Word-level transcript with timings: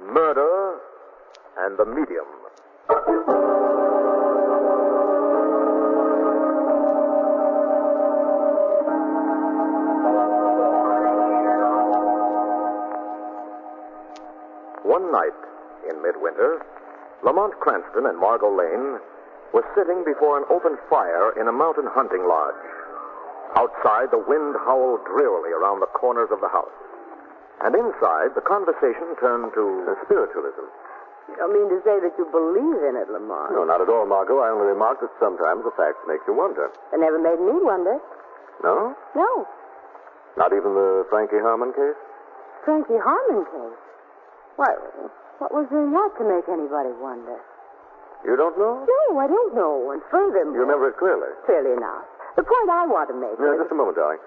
Murder 0.00 0.78
and 1.58 1.76
the 1.76 1.84
Medium. 1.84 2.24
One 14.84 15.10
night 15.12 15.34
in 15.90 16.00
midwinter, 16.00 16.62
Lamont 17.24 17.58
Cranston 17.60 18.06
and 18.06 18.18
Margot 18.18 18.54
Lane 18.54 19.00
were 19.52 19.64
sitting 19.74 20.04
before 20.04 20.38
an 20.38 20.44
open 20.48 20.78
fire 20.88 21.32
in 21.40 21.48
a 21.48 21.52
mountain 21.52 21.86
hunting 21.90 22.26
lodge. 22.26 22.54
Outside, 23.56 24.10
the 24.12 24.24
wind 24.28 24.54
howled 24.64 25.04
drearily 25.04 25.50
around 25.50 25.80
the 25.80 25.86
corners 25.86 26.28
of 26.30 26.40
the 26.40 26.48
house. 26.48 26.87
And 27.64 27.74
inside, 27.74 28.34
the 28.38 28.44
conversation 28.46 29.18
turned 29.18 29.50
to 29.54 29.64
spiritualism. 30.06 30.66
You 31.28 31.36
don't 31.36 31.52
mean 31.52 31.68
to 31.68 31.80
say 31.84 31.98
that 32.00 32.14
you 32.16 32.24
believe 32.30 32.80
in 32.86 32.94
it, 32.96 33.10
Lamont. 33.12 33.52
No, 33.52 33.64
not 33.66 33.82
at 33.82 33.88
all, 33.90 34.06
Margot. 34.06 34.38
I 34.40 34.48
only 34.54 34.72
remarked 34.72 35.02
that 35.02 35.12
sometimes 35.20 35.60
the 35.66 35.74
facts 35.76 36.00
make 36.08 36.22
you 36.26 36.32
wonder. 36.32 36.70
It 36.94 37.00
never 37.02 37.18
made 37.20 37.36
me 37.42 37.52
wonder. 37.60 37.98
No? 38.64 38.94
No. 39.14 39.30
Not 40.40 40.54
even 40.54 40.72
the 40.72 41.04
Frankie 41.10 41.42
Harmon 41.42 41.74
case? 41.74 41.98
Frankie 42.64 42.96
Harmon 43.02 43.44
case. 43.44 43.78
Why, 44.56 44.70
what 45.38 45.52
was 45.54 45.66
there 45.70 45.82
in 45.82 45.92
that 45.92 46.10
to 46.18 46.24
make 46.24 46.46
anybody 46.48 46.94
wonder? 46.98 47.38
You 48.26 48.34
don't 48.34 48.58
know? 48.58 48.82
No, 48.82 49.18
I 49.18 49.26
don't 49.26 49.54
know. 49.54 49.90
And 49.94 50.02
furthermore... 50.10 50.54
You 50.54 50.62
remember 50.62 50.88
it 50.90 50.96
clearly? 50.98 51.30
Clearly 51.46 51.74
enough. 51.76 52.02
The 52.34 52.42
point 52.42 52.66
I 52.70 52.86
want 52.86 53.06
to 53.10 53.16
make 53.18 53.38
No, 53.38 53.54
is... 53.54 53.62
just 53.62 53.70
a 53.70 53.78
moment, 53.78 53.94
darling. 53.98 54.18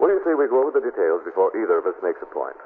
Will 0.00 0.12
you 0.12 0.20
see 0.24 0.34
we 0.36 0.46
go 0.48 0.60
over 0.60 0.76
the 0.76 0.84
details 0.84 1.24
before 1.24 1.50
either 1.56 1.78
of 1.80 1.86
us 1.88 1.96
makes 2.04 2.20
a 2.20 2.28
point? 2.28 2.56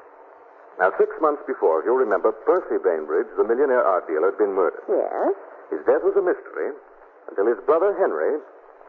Now, 0.79 0.91
six 0.97 1.11
months 1.21 1.43
before, 1.47 1.83
you'll 1.85 1.99
remember, 2.01 2.31
Percy 2.31 2.79
Bainbridge, 2.81 3.27
the 3.37 3.43
millionaire 3.47 3.83
art 3.83 4.07
dealer, 4.07 4.31
had 4.31 4.39
been 4.39 4.51
murdered. 4.55 4.83
Yes? 4.89 5.35
His 5.71 5.81
death 5.87 6.03
was 6.03 6.15
a 6.19 6.23
mystery 6.25 6.71
until 7.29 7.45
his 7.47 7.59
brother 7.67 7.95
Henry 7.95 8.39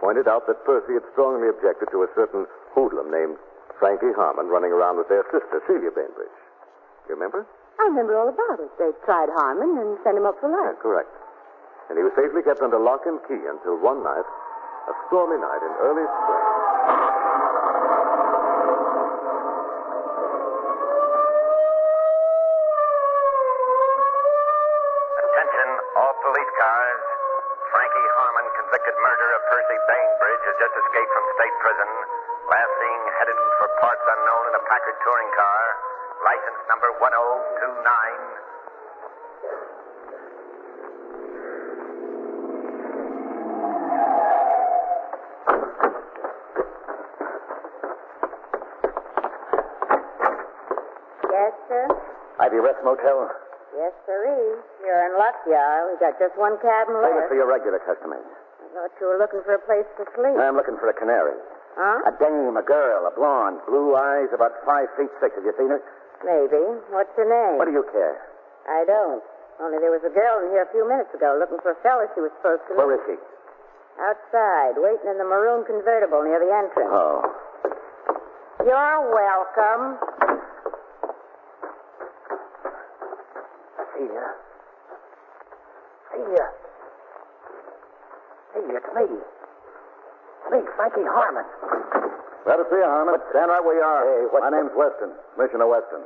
pointed 0.00 0.26
out 0.26 0.46
that 0.50 0.64
Percy 0.66 0.94
had 0.98 1.06
strongly 1.14 1.46
objected 1.50 1.90
to 1.94 2.02
a 2.02 2.10
certain 2.18 2.46
hoodlum 2.74 3.10
named 3.10 3.36
Frankie 3.78 4.10
Harmon 4.18 4.46
running 4.50 4.72
around 4.74 4.98
with 4.98 5.06
their 5.10 5.22
sister, 5.30 5.62
Celia 5.66 5.90
Bainbridge. 5.94 6.38
You 7.06 7.14
remember? 7.14 7.46
I 7.78 7.86
remember 7.90 8.18
all 8.18 8.30
about 8.30 8.58
it. 8.62 8.70
They 8.78 8.90
tried 9.06 9.30
Harmon 9.34 9.78
and 9.78 9.98
sent 10.02 10.16
him 10.18 10.26
up 10.26 10.38
for 10.40 10.50
Yeah, 10.50 10.70
life. 10.74 10.78
correct. 10.82 11.10
And 11.90 11.98
he 11.98 12.02
was 12.02 12.14
safely 12.18 12.42
kept 12.42 12.62
under 12.62 12.78
lock 12.78 13.06
and 13.06 13.18
key 13.26 13.42
until 13.46 13.76
one 13.78 14.02
night, 14.02 14.26
a 14.88 14.94
stormy 15.06 15.38
night 15.38 15.62
in 15.62 15.72
early 15.82 16.06
spring. 16.06 16.51
Packard 34.72 34.96
touring 35.04 35.28
car. 35.36 35.62
License 36.24 36.64
number 36.64 36.88
1029. 36.96 37.76
Yes, 51.28 51.52
sir? 51.68 51.84
Ivy 52.40 52.56
Rest 52.64 52.80
Motel. 52.80 53.28
Yes, 53.76 53.92
sirree. 54.08 54.56
You're 54.80 55.04
in 55.04 55.20
luck, 55.20 55.36
y'all. 55.44 55.92
We 55.92 56.00
got 56.00 56.16
just 56.16 56.32
one 56.40 56.56
cabin 56.64 56.96
left. 56.96 57.12
Save 57.12 57.20
it 57.20 57.28
for 57.28 57.36
your 57.36 57.44
regular 57.44 57.76
customers. 57.84 58.24
I 58.24 58.72
thought 58.72 58.96
you 58.96 59.04
were 59.04 59.20
looking 59.20 59.44
for 59.44 59.52
a 59.52 59.60
place 59.68 59.84
to 60.00 60.08
sleep. 60.16 60.40
I'm 60.40 60.56
looking 60.56 60.80
for 60.80 60.88
a 60.88 60.96
canary. 60.96 61.36
Huh? 61.72 62.04
A 62.04 62.12
dame, 62.20 62.56
a 62.56 62.62
girl, 62.64 63.08
a 63.08 63.12
blonde, 63.16 63.64
blue 63.64 63.96
eyes, 63.96 64.28
about 64.34 64.52
five 64.68 64.92
feet 64.96 65.08
six. 65.20 65.32
Have 65.34 65.44
you 65.44 65.54
seen 65.56 65.72
her? 65.72 65.80
Maybe. 66.20 66.60
What's 66.92 67.10
your 67.16 67.26
name? 67.26 67.58
What 67.58 67.66
do 67.66 67.74
you 67.74 67.84
care? 67.90 68.20
I 68.68 68.84
don't. 68.86 69.24
Only 69.60 69.78
there 69.80 69.90
was 69.90 70.04
a 70.04 70.12
girl 70.12 70.42
in 70.44 70.52
here 70.52 70.62
a 70.62 70.72
few 70.72 70.86
minutes 70.88 71.12
ago 71.14 71.36
looking 71.38 71.58
for 71.64 71.72
a 71.72 71.78
fella 71.82 72.06
she 72.14 72.20
was 72.20 72.30
supposed 72.40 72.62
to 72.68 72.76
Where 72.76 72.92
is 72.94 73.02
she? 73.08 73.16
Outside, 74.00 74.80
waiting 74.80 75.08
in 75.10 75.18
the 75.18 75.24
maroon 75.28 75.64
convertible 75.64 76.22
near 76.24 76.40
the 76.40 76.52
entrance. 76.52 76.92
Oh. 76.92 77.20
You're 78.64 79.00
welcome. 79.12 79.98
Celia. 83.92 84.26
Celia. 86.10 86.46
Celia, 88.54 88.76
it's 88.80 88.92
me. 88.96 89.04
It's 89.04 89.20
me, 89.20 89.41
Frankie 90.60 91.06
Harmon. 91.08 91.46
Glad 92.44 92.60
to 92.60 92.66
see 92.68 92.76
you, 92.76 92.84
Harmon. 92.84 93.16
Stand 93.32 93.48
right 93.48 93.64
where 93.64 93.76
you 93.80 93.84
are. 93.86 94.02
Hey, 94.04 94.26
what- 94.28 94.42
My 94.44 94.50
name's 94.52 94.74
Weston, 94.76 95.12
Commissioner 95.34 95.66
Weston. 95.66 96.02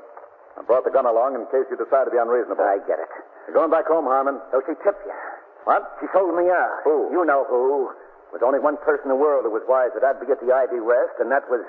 I 0.56 0.62
brought 0.62 0.84
the 0.84 0.90
gun 0.94 1.04
along 1.06 1.34
in 1.34 1.44
case 1.46 1.66
you 1.68 1.76
decide 1.76 2.04
to 2.04 2.10
be 2.10 2.18
unreasonable. 2.18 2.62
I 2.64 2.78
get 2.86 2.98
it. 3.00 3.08
You're 3.46 3.54
going 3.58 3.70
back 3.70 3.86
home, 3.86 4.06
Harmon. 4.06 4.40
So 4.52 4.60
she 4.62 4.74
tipped 4.76 5.04
you. 5.04 5.12
What? 5.64 5.82
She 6.00 6.06
sold 6.14 6.32
me 6.36 6.48
out. 6.50 6.80
Who? 6.84 7.10
You 7.10 7.24
know 7.24 7.44
who. 7.44 7.90
There's 8.30 8.42
only 8.42 8.58
one 8.60 8.76
person 8.78 9.04
in 9.04 9.08
the 9.10 9.20
world 9.20 9.44
who 9.44 9.50
was 9.50 9.64
wise 9.66 9.92
that 9.94 10.04
I'd 10.04 10.20
be 10.20 10.30
at 10.30 10.40
the 10.40 10.52
Ivy 10.52 10.78
Rest, 10.80 11.18
and 11.18 11.30
that 11.32 11.48
was 11.50 11.60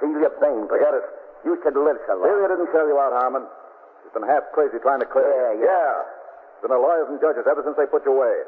Celia 0.00 0.30
Bainbridge. 0.40 0.68
Forget 0.80 0.94
it. 0.94 1.04
You 1.44 1.56
should 1.62 1.76
live 1.76 1.98
so 2.06 2.14
long. 2.16 2.28
Celia 2.28 2.48
didn't 2.48 2.70
sell 2.72 2.86
you 2.88 2.98
out, 2.98 3.12
Harmon. 3.12 3.46
She's 4.02 4.12
been 4.12 4.22
half 4.22 4.50
crazy 4.52 4.78
trying 4.80 5.00
to 5.00 5.06
clear 5.06 5.28
Yeah, 5.28 5.52
you. 5.52 5.64
yeah. 5.64 6.02
Been 6.62 6.72
a 6.72 6.78
lawyers 6.78 7.08
and 7.08 7.20
judges 7.20 7.46
ever 7.46 7.62
since 7.62 7.76
they 7.76 7.86
put 7.86 8.04
you 8.04 8.12
away. 8.12 8.44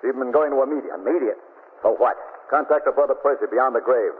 She's 0.00 0.08
even 0.08 0.20
been 0.20 0.32
going 0.32 0.50
to 0.50 0.60
a 0.62 0.66
medium. 0.66 1.06
Immediate. 1.06 1.38
For 1.80 1.92
what? 1.96 2.16
Contact 2.48 2.88
her 2.88 2.96
brother 2.96 3.14
Percy 3.20 3.46
beyond 3.52 3.76
the 3.76 3.84
grave. 3.84 4.16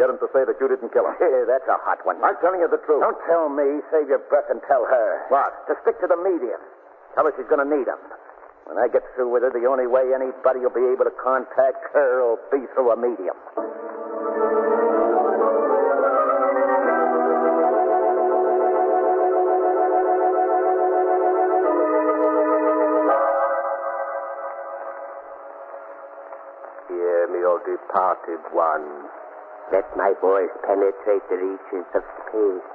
Get 0.00 0.08
him 0.08 0.16
to 0.24 0.28
say 0.32 0.44
that 0.44 0.56
you 0.56 0.68
didn't 0.68 0.88
kill 0.92 1.04
him. 1.04 1.16
Hey, 1.20 1.44
that's 1.44 1.68
a 1.68 1.76
hot 1.84 2.00
one. 2.04 2.16
I'm 2.24 2.36
telling 2.40 2.60
you 2.60 2.68
the 2.68 2.80
truth. 2.88 3.04
Don't 3.04 3.20
tell 3.28 3.52
me. 3.52 3.84
Save 3.92 4.08
your 4.08 4.24
breath 4.32 4.48
and 4.48 4.60
tell 4.64 4.84
her. 4.88 5.08
What? 5.28 5.52
To 5.68 5.76
stick 5.84 6.00
to 6.00 6.08
the 6.08 6.16
medium. 6.16 6.60
Tell 7.12 7.28
her 7.28 7.32
she's 7.36 7.48
going 7.48 7.60
to 7.60 7.68
need 7.68 7.84
him. 7.84 8.00
When 8.64 8.78
I 8.80 8.88
get 8.88 9.04
through 9.12 9.28
with 9.28 9.42
her, 9.42 9.52
the 9.52 9.68
only 9.68 9.84
way 9.84 10.14
anybody 10.14 10.64
will 10.64 10.72
be 10.72 10.86
able 10.92 11.04
to 11.04 11.16
contact 11.20 11.82
her 11.92 12.24
will 12.24 12.40
be 12.48 12.64
through 12.72 12.92
a 12.92 12.96
medium. 12.96 13.36
Departed 27.92 28.40
one. 28.56 28.88
Let 29.68 29.84
my 29.96 30.16
voice 30.20 30.52
penetrate 30.64 31.28
the 31.28 31.36
reaches 31.36 31.84
of 31.92 32.02
space. 32.24 32.68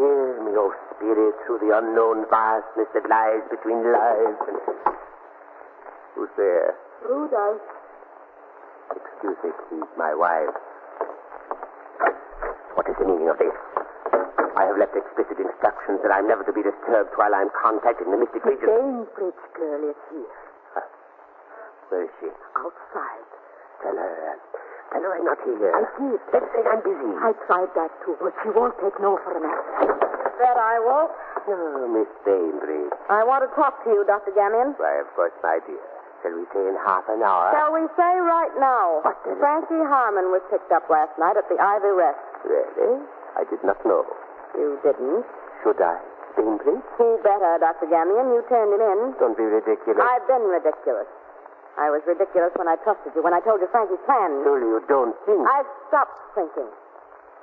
Hear 0.00 0.40
me, 0.40 0.56
O 0.56 0.72
spirit, 0.96 1.36
through 1.44 1.60
the 1.60 1.76
unknown 1.76 2.24
vastness 2.32 2.88
that 2.96 3.04
lies 3.08 3.44
between 3.52 3.84
life 3.84 4.40
and. 4.48 4.58
Who's 6.16 6.32
there? 6.36 6.72
Rudolph. 7.04 7.60
Excuse 8.96 9.36
me, 9.44 9.50
please, 9.68 9.90
my 9.96 10.14
wife. 10.16 10.56
What 12.74 12.88
is 12.88 12.96
the 12.96 13.04
meaning 13.04 13.28
of 13.28 13.36
this? 13.36 13.52
I 14.56 14.64
have 14.64 14.76
left 14.80 14.96
explicit 14.96 15.36
instructions 15.36 16.00
that 16.00 16.12
I'm 16.12 16.26
never 16.28 16.44
to 16.44 16.52
be 16.52 16.64
disturbed 16.64 17.12
while 17.16 17.34
I'm 17.34 17.52
contacting 17.60 18.10
the 18.10 18.16
mystic 18.16 18.44
region. 18.44 18.64
The. 18.64 18.72
Bainbridge 18.72 19.44
girl 19.52 19.82
is 19.84 20.00
here. 20.08 20.36
Where 21.88 22.04
is 22.04 22.12
she? 22.20 22.28
Outside. 22.56 23.39
Tell 23.82 23.96
her. 23.96 24.36
Tell 24.92 25.02
her 25.02 25.12
I'm 25.16 25.24
not 25.24 25.38
here. 25.44 25.70
I 25.72 25.82
did. 25.96 26.20
Let's 26.32 26.48
say 26.52 26.62
I'm 26.66 26.82
busy. 26.82 27.10
I 27.20 27.32
tried 27.46 27.70
that 27.78 27.90
too, 28.04 28.16
but 28.20 28.34
she 28.42 28.50
won't 28.50 28.74
take 28.82 28.96
no 29.00 29.16
for 29.24 29.32
an 29.36 29.44
answer. 29.46 29.96
That 30.40 30.56
I 30.56 30.80
won't. 30.80 31.12
Oh, 31.48 31.88
Miss 31.92 32.08
Bainbridge. 32.24 32.92
I 33.08 33.24
want 33.24 33.44
to 33.44 33.50
talk 33.56 33.80
to 33.84 33.90
you, 33.90 34.04
Dr. 34.04 34.32
Gamion. 34.32 34.76
Why, 34.76 35.00
of 35.00 35.08
course, 35.16 35.32
my 35.42 35.58
dear. 35.66 35.80
Shall 36.20 36.36
we 36.36 36.44
say 36.52 36.60
in 36.60 36.76
half 36.84 37.08
an 37.08 37.24
hour? 37.24 37.48
Shall 37.56 37.72
we 37.72 37.88
say 37.96 38.12
right 38.20 38.52
now? 38.60 39.00
What 39.00 39.16
Frankie 39.40 39.80
Harmon 39.88 40.28
was 40.28 40.44
picked 40.52 40.68
up 40.68 40.84
last 40.92 41.16
night 41.16 41.40
at 41.40 41.48
the 41.48 41.56
Ivy 41.56 41.92
Rest. 41.96 42.20
Really? 42.44 43.00
I 43.40 43.44
did 43.48 43.64
not 43.64 43.80
know. 43.88 44.04
You 44.52 44.76
didn't? 44.84 45.24
Should 45.64 45.80
I? 45.80 45.96
Bainbridge? 46.36 46.84
He 47.00 47.08
better, 47.24 47.56
Dr. 47.60 47.88
Gamion. 47.88 48.36
You 48.36 48.44
turned 48.52 48.72
him 48.76 48.84
in. 48.84 49.16
Don't 49.16 49.36
be 49.36 49.48
ridiculous. 49.48 50.00
I've 50.00 50.28
been 50.28 50.44
ridiculous. 50.44 51.08
I 51.78 51.90
was 51.90 52.02
ridiculous 52.06 52.50
when 52.58 52.66
I 52.66 52.76
trusted 52.82 53.14
you, 53.14 53.22
when 53.22 53.34
I 53.34 53.40
told 53.40 53.60
you 53.62 53.68
Frankie's 53.70 54.02
plan. 54.06 54.42
Surely 54.42 54.66
you 54.66 54.82
don't 54.90 55.14
think. 55.26 55.40
I've 55.46 55.70
stopped 55.88 56.16
thinking. 56.34 56.68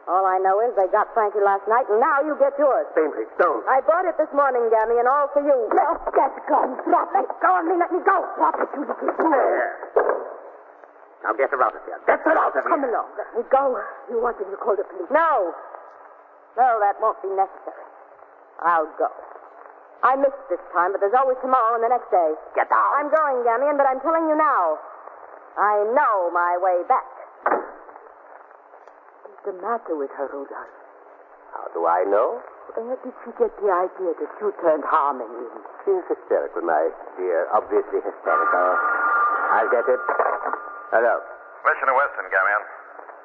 All 0.08 0.24
I 0.24 0.40
know 0.40 0.64
is 0.64 0.72
they 0.80 0.88
got 0.88 1.12
Frankie 1.12 1.44
last 1.44 1.68
night, 1.68 1.84
and 1.92 2.00
now 2.00 2.24
you 2.24 2.32
get 2.40 2.56
yours. 2.56 2.88
Bainbridge, 2.96 3.28
don't. 3.36 3.60
I 3.68 3.84
bought 3.84 4.08
it 4.08 4.16
this 4.16 4.32
morning, 4.32 4.64
Gammy, 4.72 4.96
and 5.04 5.08
all 5.08 5.28
for 5.36 5.44
you. 5.44 5.68
Let 5.68 6.00
that 6.16 6.34
gun. 6.48 6.80
Drop 6.88 7.12
it. 7.12 7.28
Go 7.44 7.52
of 7.60 7.68
me, 7.68 7.76
let 7.76 7.92
me 7.92 8.00
go. 8.08 8.16
Drop 8.40 8.56
it, 8.56 8.72
you 8.72 8.88
little 8.88 9.12
fool. 9.20 10.16
Now 11.28 11.36
get 11.36 11.52
her 11.52 11.60
out 11.60 11.76
of 11.76 11.84
here. 11.84 12.00
Get 12.08 12.24
her 12.24 12.40
out 12.40 12.56
of 12.56 12.64
here. 12.64 12.72
Come 12.72 12.88
along. 12.88 13.12
Let 13.20 13.36
me 13.36 13.44
go. 13.52 13.64
You 14.08 14.24
want 14.24 14.40
him 14.40 14.48
to 14.48 14.60
call 14.64 14.80
the 14.80 14.88
police. 14.88 15.12
No. 15.12 15.52
No, 16.56 16.80
that 16.80 16.96
won't 17.04 17.20
be 17.20 17.28
necessary. 17.36 17.84
I'll 18.64 18.88
go. 18.96 19.12
I 20.04 20.14
missed 20.16 20.46
this 20.50 20.62
time, 20.74 20.94
but 20.94 21.02
there's 21.02 21.18
always 21.18 21.38
tomorrow 21.42 21.74
and 21.76 21.84
the 21.84 21.90
next 21.90 22.10
day. 22.14 22.32
Get 22.54 22.70
out. 22.70 22.92
I'm 23.02 23.10
going, 23.10 23.42
Gamion, 23.42 23.78
but 23.78 23.90
I'm 23.90 24.00
telling 24.02 24.30
you 24.30 24.38
now. 24.38 24.78
I 25.58 25.82
know 25.90 26.30
my 26.30 26.54
way 26.62 26.86
back. 26.86 27.10
What's 29.26 29.42
the 29.42 29.58
matter 29.58 29.98
with 29.98 30.14
her, 30.14 30.30
Rudolph? 30.30 30.70
How 31.58 31.66
do 31.74 31.90
I 31.90 32.06
know? 32.06 32.38
Where 32.78 32.94
did 33.02 33.16
she 33.26 33.34
get 33.42 33.50
the 33.58 33.74
idea 33.74 34.14
that 34.22 34.32
you 34.38 34.54
turned 34.62 34.86
Harmon 34.86 35.26
in? 35.26 35.50
She's 35.82 36.06
hysterical, 36.14 36.62
my 36.62 36.94
dear. 37.18 37.50
Obviously 37.58 38.06
hysterical. 38.06 38.70
I'll 39.50 39.72
get 39.74 39.88
it. 39.90 40.02
Hello. 40.94 41.26
Commissioner 41.66 41.98
Weston, 41.98 42.30
Gamion. 42.30 42.77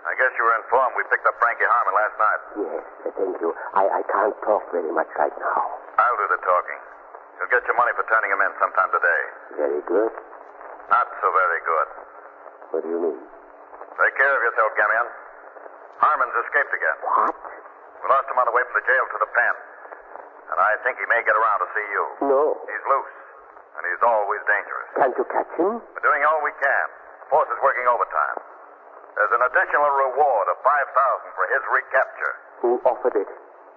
I 0.03 0.13
guess 0.19 0.33
you 0.35 0.43
were 0.43 0.57
informed 0.59 0.99
we 0.99 1.07
picked 1.09 1.27
up 1.27 1.37
Frankie 1.39 1.69
Harmon 1.69 1.95
last 1.95 2.17
night. 2.19 2.41
Yes, 2.59 2.83
thank 3.15 3.37
you. 3.39 3.51
I, 3.79 3.85
I 3.87 4.03
can't 4.11 4.35
talk 4.43 4.63
very 4.75 4.91
much 4.91 5.07
right 5.15 5.31
now. 5.35 5.63
I'll 5.99 6.19
do 6.19 6.27
the 6.27 6.41
talking. 6.43 6.81
You'll 7.39 7.53
get 7.55 7.63
your 7.71 7.79
money 7.79 7.95
for 7.95 8.03
turning 8.11 8.31
him 8.35 8.43
in 8.43 8.53
sometime 8.59 8.91
today. 8.91 9.23
Very 9.63 9.83
good. 9.87 10.13
Not 10.91 11.07
so 11.23 11.27
very 11.31 11.61
good. 11.63 11.89
What 12.75 12.81
do 12.83 12.89
you 12.91 13.01
mean? 13.01 13.21
Take 13.95 14.15
care 14.19 14.35
of 14.35 14.43
yourself, 14.43 14.71
Gamion. 14.75 15.07
Harmon's 16.03 16.37
escaped 16.51 16.75
again. 16.75 16.99
What? 17.07 17.37
We 18.03 18.07
lost 18.11 18.27
him 18.27 18.39
on 18.43 18.47
the 18.51 18.55
way 18.59 18.63
from 18.67 18.75
the 18.83 18.87
jail 18.87 19.05
to 19.07 19.19
the 19.23 19.31
pen. 19.31 19.55
And 20.51 20.59
I 20.59 20.73
think 20.83 20.99
he 20.99 21.07
may 21.07 21.23
get 21.23 21.39
around 21.39 21.59
to 21.63 21.69
see 21.71 21.87
you. 21.95 22.05
No. 22.27 22.43
He's 22.67 22.85
loose. 22.91 23.15
And 23.79 23.83
he's 23.87 24.03
always 24.03 24.43
dangerous. 24.51 24.87
Can't 24.99 25.15
you 25.15 25.27
catch 25.31 25.53
him? 25.55 25.79
We're 25.79 26.05
doing 26.05 26.23
all 26.27 26.43
we 26.43 26.53
can. 26.59 26.87
The 27.23 27.27
force 27.31 27.49
is 27.55 27.61
working 27.63 27.87
overtime. 27.87 28.37
There's 29.17 29.35
an 29.37 29.45
additional 29.45 29.91
reward 30.09 30.47
of 30.49 30.57
5000 30.65 31.37
for 31.37 31.45
his 31.53 31.63
recapture. 31.69 32.35
Who 32.65 32.71
offered 32.89 33.17
it? 33.17 33.29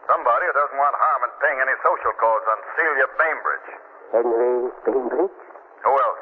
Somebody 0.08 0.46
who 0.48 0.54
doesn't 0.54 0.80
want 0.80 0.96
Harmon 0.96 1.32
paying 1.42 1.60
any 1.60 1.76
social 1.84 2.14
calls 2.22 2.46
on 2.46 2.58
Celia 2.78 3.08
Bainbridge. 3.20 3.70
Henry 4.14 4.56
Bainbridge? 4.86 5.38
Who 5.84 5.92
else? 5.92 6.15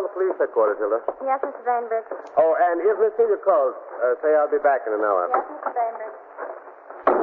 I'm 0.00 0.08
to 0.08 0.12
call 0.16 0.24
the 0.24 0.32
police 0.32 0.38
headquarters, 0.40 0.78
Hilda. 0.80 1.00
Yes, 1.20 1.40
Mr. 1.44 1.60
Bainbridge. 1.60 2.08
Oh, 2.40 2.56
and 2.56 2.80
if 2.80 2.96
Miss 3.04 3.12
Celia 3.20 3.36
calls, 3.44 3.76
uh, 4.00 4.16
say 4.24 4.32
I'll 4.32 4.48
be 4.48 4.56
back 4.64 4.80
in 4.88 4.94
an 4.96 5.04
hour. 5.04 5.28
Yes, 5.28 5.44
Mr. 5.44 5.72
Bainbridge. 5.76 7.20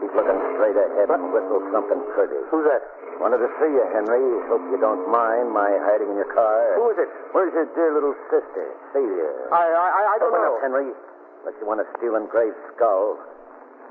Keep 0.00 0.12
looking 0.12 0.40
straight 0.58 0.76
ahead 0.78 1.08
and 1.12 1.22
whistle 1.32 1.60
something 1.72 2.00
pretty. 2.12 2.40
Who's 2.50 2.66
that? 2.68 2.82
Wanted 3.22 3.40
to 3.46 3.50
see 3.62 3.70
you, 3.70 3.84
Henry. 3.94 4.20
Hope 4.50 4.64
you 4.68 4.78
don't 4.82 5.06
mind 5.08 5.48
my 5.54 5.70
hiding 5.86 6.10
in 6.10 6.16
your 6.18 6.28
car. 6.34 6.74
Who 6.76 6.90
is 6.90 6.98
it? 6.98 7.08
Where's 7.32 7.54
your 7.54 7.68
dear 7.78 7.94
little 7.94 8.14
sister, 8.28 8.64
Celia? 8.92 9.48
I, 9.54 9.64
I, 9.64 9.88
I 10.12 10.16
don't 10.18 10.34
Open 10.34 10.42
know. 10.42 10.54
up, 10.58 10.62
Henry. 10.66 10.88
Unless 11.44 11.56
you 11.62 11.66
want 11.68 11.80
to 11.80 11.88
steal 11.96 12.18
Grave's 12.26 12.58
skull. 12.74 13.16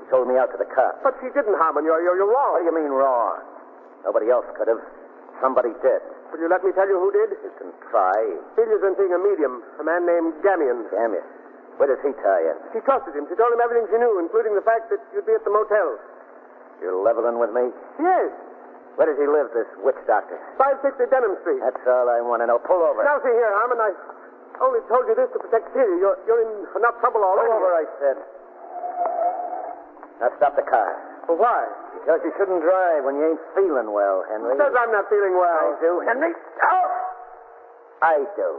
He 0.04 0.10
sold 0.12 0.28
me 0.28 0.36
out 0.36 0.52
to 0.52 0.60
the 0.60 0.68
cops. 0.68 1.00
But 1.00 1.16
she 1.24 1.32
didn't, 1.32 1.56
Harmon. 1.56 1.88
You're, 1.88 2.04
you're, 2.04 2.20
you're 2.20 2.28
What 2.28 2.60
wrong. 2.60 2.60
do 2.60 2.68
you 2.68 2.74
mean 2.76 2.92
wrong? 2.92 3.40
Nobody 4.04 4.28
else 4.28 4.44
could 4.52 4.68
have. 4.68 4.84
Somebody 5.40 5.72
did. 5.80 6.04
Will 6.28 6.44
you 6.44 6.48
let 6.52 6.60
me 6.60 6.70
tell 6.76 6.84
you 6.84 7.00
who 7.00 7.08
did? 7.08 7.32
You 7.40 7.52
can 7.56 7.72
try. 7.88 8.12
Celia's 8.54 8.84
been 8.84 8.94
seeing 9.00 9.16
a 9.16 9.20
medium, 9.22 9.64
a 9.80 9.84
man 9.84 10.04
named 10.04 10.36
Gamion. 10.44 10.84
Damn 10.92 11.16
it. 11.16 11.24
Where 11.80 11.88
does 11.88 11.98
he 12.04 12.12
tie 12.22 12.42
you? 12.44 12.54
She 12.76 12.78
trusted 12.84 13.16
him. 13.16 13.24
She 13.32 13.34
told 13.34 13.50
him 13.50 13.58
everything 13.64 13.88
she 13.90 13.98
knew, 13.98 14.20
including 14.20 14.54
the 14.54 14.62
fact 14.62 14.92
that 14.92 15.00
you'd 15.16 15.26
be 15.26 15.32
at 15.34 15.42
the 15.42 15.50
motel. 15.50 15.96
You're 16.84 17.00
leveling 17.02 17.40
with 17.40 17.50
me? 17.50 17.72
Yes. 17.98 18.30
Where 18.94 19.10
does 19.10 19.18
he 19.18 19.26
live, 19.26 19.50
this 19.56 19.66
witch 19.82 19.98
doctor? 20.06 20.38
560 20.54 21.10
Denham 21.10 21.34
Street. 21.42 21.58
That's 21.66 21.82
all 21.88 22.06
I 22.06 22.22
want 22.22 22.42
to 22.42 22.46
know. 22.46 22.62
Pull 22.62 22.78
over. 22.78 23.02
Now, 23.02 23.18
see 23.26 23.34
here, 23.34 23.50
Harmon, 23.58 23.82
I 23.82 23.90
only 24.62 24.78
told 24.86 25.10
you 25.10 25.18
this 25.18 25.26
to 25.34 25.38
protect 25.42 25.74
Celia. 25.74 25.98
You're, 25.98 26.18
you're 26.30 26.42
in 26.46 26.52
enough 26.78 26.94
trouble 27.02 27.26
already. 27.26 27.50
Pull 27.50 27.58
over, 27.58 27.74
I 27.74 27.86
said. 27.98 28.16
Now 30.24 30.32
stop 30.40 30.56
the 30.56 30.64
car. 30.64 30.88
Well, 31.28 31.36
why? 31.36 31.68
Because 32.00 32.24
you 32.24 32.32
shouldn't 32.40 32.64
drive 32.64 33.04
when 33.04 33.20
you 33.20 33.36
ain't 33.36 33.44
feeling 33.52 33.92
well, 33.92 34.24
Henry. 34.32 34.56
Says 34.56 34.72
I'm 34.72 34.88
not 34.88 35.04
feeling 35.12 35.36
well. 35.36 35.52
I 35.52 35.76
do, 35.84 36.00
Henry. 36.00 36.32
Oh! 36.64 36.88
I 38.00 38.24
do. 38.32 38.50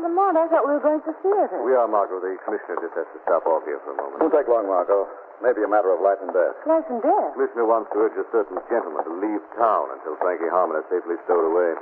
Lamont, 0.00 0.40
I 0.40 0.48
thought 0.48 0.64
we 0.64 0.72
were 0.72 0.80
going 0.80 1.04
to 1.04 1.12
theater. 1.20 1.60
We 1.60 1.76
are, 1.76 1.84
Margot. 1.84 2.24
The 2.24 2.40
commissioner 2.40 2.80
just 2.80 2.96
has 2.96 3.04
to 3.12 3.20
stop 3.28 3.44
off 3.44 3.68
here 3.68 3.84
for 3.84 3.92
a 3.92 3.96
moment. 4.00 4.24
Won't 4.24 4.32
take 4.32 4.48
long, 4.48 4.64
Margot. 4.64 5.04
Maybe 5.40 5.64
a 5.64 5.70
matter 5.70 5.90
of 5.90 5.98
life 6.04 6.20
and 6.22 6.30
death. 6.30 6.54
Life 6.68 6.86
and 6.92 7.00
death. 7.02 7.32
Commissioner 7.34 7.66
wants 7.66 7.90
to 7.94 7.98
urge 7.98 8.14
a 8.20 8.26
certain 8.30 8.58
gentleman 8.70 9.02
to 9.08 9.14
leave 9.18 9.42
town 9.58 9.90
until 9.96 10.14
Frankie 10.22 10.50
Harmon 10.52 10.78
is 10.78 10.86
safely 10.92 11.16
stowed 11.26 11.42
away. 11.48 11.72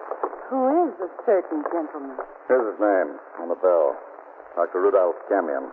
Who 0.48 0.60
is 0.88 0.92
the 0.96 1.08
certain 1.26 1.60
gentleman? 1.68 2.16
Here's 2.48 2.66
his 2.72 2.80
name 2.80 3.18
on 3.42 3.48
the 3.52 3.58
bell. 3.60 3.96
Dr. 4.56 4.80
Rudolph 4.80 5.16
Gamion. 5.30 5.68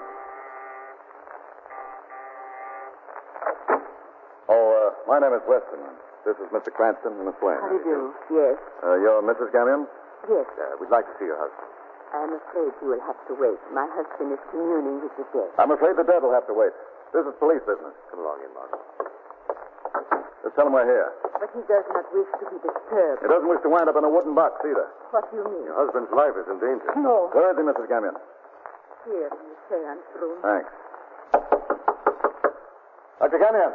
Oh, 4.50 4.68
uh, 4.72 4.90
my 5.10 5.20
name 5.20 5.34
is 5.36 5.44
Weston. 5.48 5.80
This 6.28 6.36
is 6.44 6.48
Mr. 6.52 6.72
Cranston 6.76 7.16
and 7.16 7.26
Miss 7.28 7.40
Lane. 7.40 7.60
How 7.64 7.72
do 7.72 7.80
you 7.80 7.84
do? 7.88 8.00
Yes. 8.36 8.56
Uh, 8.84 8.96
you're 9.00 9.24
Mrs. 9.24 9.48
Gamion? 9.56 9.88
Yes. 10.28 10.46
Uh, 10.60 10.76
we'd 10.80 10.92
like 10.92 11.08
to 11.08 11.16
see 11.20 11.26
your 11.28 11.40
husband. 11.40 11.72
I'm 12.16 12.32
afraid 12.36 12.72
you 12.84 12.88
will 12.96 13.04
have 13.04 13.20
to 13.28 13.34
wait. 13.36 13.60
My 13.76 13.88
husband 13.92 14.32
is 14.32 14.40
communing 14.52 15.04
with 15.04 15.12
the 15.20 15.28
dead. 15.36 15.52
I'm 15.60 15.72
afraid 15.72 15.96
the 16.00 16.08
dead 16.08 16.24
will 16.24 16.32
have 16.36 16.48
to 16.48 16.56
wait. 16.56 16.72
This 17.14 17.24
is 17.26 17.34
police 17.40 17.64
business. 17.66 17.96
Come 18.12 18.20
along 18.22 18.44
in, 18.44 18.52
Margot. 18.54 18.82
Just 20.44 20.54
tell 20.56 20.68
him 20.68 20.74
we're 20.76 20.88
here. 20.88 21.10
But 21.40 21.50
he 21.56 21.62
does 21.68 21.86
not 21.92 22.06
wish 22.14 22.30
to 22.40 22.46
be 22.52 22.58
disturbed. 22.62 23.20
He 23.24 23.28
doesn't 23.28 23.50
wish 23.50 23.62
to 23.64 23.70
wind 23.72 23.88
up 23.90 23.96
in 24.00 24.04
a 24.04 24.12
wooden 24.12 24.36
box 24.36 24.60
either. 24.64 24.88
What 25.12 25.28
do 25.32 25.38
you 25.40 25.46
mean? 25.48 25.66
Your 25.68 25.76
husband's 25.76 26.12
life 26.14 26.36
is 26.40 26.48
in 26.48 26.60
danger. 26.60 26.88
No. 27.00 27.32
Where 27.32 27.52
is 27.52 27.58
he, 27.58 27.64
Mrs. 27.64 27.88
Gamion? 27.92 28.16
Here 29.08 29.28
in 29.28 29.44
the 29.44 29.58
seance 29.72 30.08
room. 30.20 30.40
Thanks. 30.44 30.72
Dr. 33.20 33.40
Gamion. 33.40 33.72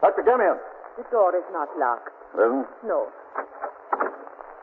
Dr. 0.00 0.22
Gamion. 0.22 0.56
The 0.96 1.04
door 1.10 1.34
is 1.36 1.44
not 1.52 1.68
locked. 1.76 2.12
It 2.36 2.40
isn't? 2.44 2.68
No. 2.84 3.08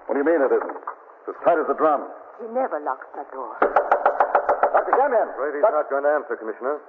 What 0.06 0.14
do 0.14 0.20
you 0.22 0.28
mean 0.28 0.42
it 0.46 0.54
isn't? 0.54 0.78
It's 1.26 1.30
as 1.30 1.38
tight 1.44 1.58
as 1.58 1.68
a 1.70 1.78
drum. 1.78 2.06
He 2.42 2.48
never 2.54 2.80
locks 2.82 3.08
that 3.18 3.30
door. 3.34 3.54
Dr. 3.62 4.94
Gamion. 4.98 5.30
Afraid 5.36 5.58
he's 5.58 5.66
not 5.66 5.90
going 5.90 6.04
to 6.04 6.12
answer, 6.16 6.38
Commissioner. 6.38 6.80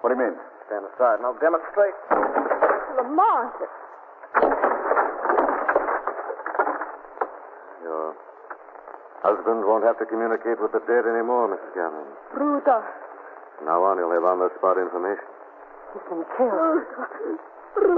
What 0.00 0.10
do 0.10 0.14
you 0.14 0.22
mean? 0.22 0.36
Stand 0.66 0.84
aside 0.94 1.18
and 1.18 1.26
I'll 1.26 1.38
demonstrate. 1.42 1.94
Lamont. 2.96 3.54
Your 7.82 8.14
husband 9.22 9.64
won't 9.66 9.84
have 9.84 9.98
to 9.98 10.06
communicate 10.06 10.60
with 10.60 10.72
the 10.72 10.82
dead 10.86 11.06
anymore, 11.06 11.48
Mrs. 11.50 11.72
Gamion. 11.74 12.08
Rudolph. 12.34 12.84
From 13.58 13.66
now 13.66 13.82
on, 13.82 13.98
he'll 13.98 14.12
have 14.14 14.24
on-the-spot 14.24 14.78
information. 14.78 15.26
He's 15.94 16.04
been 16.10 16.24
killed. 16.36 16.84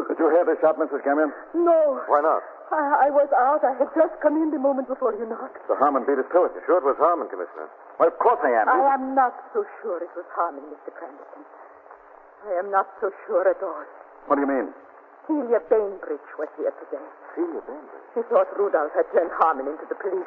Did 0.09 0.17
you 0.21 0.29
hear 0.33 0.45
the 0.45 0.57
shot, 0.61 0.77
Mrs. 0.79 1.01
Gamion? 1.05 1.33
No. 1.55 2.01
Why 2.09 2.21
not? 2.21 2.41
I, 2.71 3.09
I 3.09 3.11
was 3.11 3.27
out. 3.35 3.67
I 3.67 3.75
had 3.77 3.91
just 3.99 4.15
come 4.23 4.39
in 4.39 4.55
the 4.55 4.61
moment 4.63 4.87
before 4.87 5.11
you 5.19 5.27
knocked. 5.27 5.59
The 5.67 5.75
Harmon 5.75 6.07
beat 6.07 6.23
us 6.23 6.29
to 6.31 6.47
it. 6.47 6.55
You 6.55 6.63
sure 6.71 6.79
it 6.79 6.87
was 6.87 6.95
Harmon, 7.03 7.27
Commissioner? 7.27 7.67
Well, 7.99 8.07
of 8.09 8.17
course 8.23 8.39
I 8.47 8.55
am. 8.63 8.69
I 8.71 8.95
am 8.95 9.15
not 9.19 9.35
so 9.53 9.67
sure 9.83 9.99
it 9.99 10.13
was 10.15 10.25
Harmon, 10.39 10.63
Mr. 10.71 10.95
Cranston. 10.95 11.43
I 12.47 12.57
am 12.57 12.71
not 12.73 12.89
so 13.01 13.13
sure 13.27 13.45
at 13.45 13.61
all. 13.63 13.85
What 14.27 14.37
do 14.37 14.43
you 14.43 14.51
mean? 14.51 14.73
Celia 15.29 15.61
Bainbridge 15.69 16.29
was 16.41 16.49
here 16.57 16.73
today. 16.81 17.07
Celia 17.37 17.61
Bainbridge? 17.63 18.07
She 18.17 18.23
thought 18.33 18.49
Rudolph 18.57 18.93
had 18.97 19.07
turned 19.13 19.31
Harmon 19.37 19.69
into 19.69 19.85
the 19.87 19.95
police. 19.95 20.27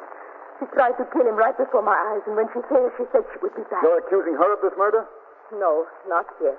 She 0.62 0.66
tried 0.70 0.94
to 1.02 1.04
kill 1.10 1.26
him 1.26 1.34
right 1.34 1.56
before 1.58 1.82
my 1.82 1.98
eyes, 2.14 2.22
and 2.30 2.38
when 2.38 2.46
she 2.54 2.62
failed, 2.70 2.94
she 2.96 3.04
said 3.10 3.26
she 3.34 3.38
would 3.42 3.54
be 3.58 3.66
back. 3.66 3.82
You're 3.82 3.98
accusing 3.98 4.38
her 4.38 4.54
of 4.54 4.62
this 4.62 4.72
murder? 4.78 5.02
No, 5.58 5.84
not 6.06 6.30
yet. 6.38 6.56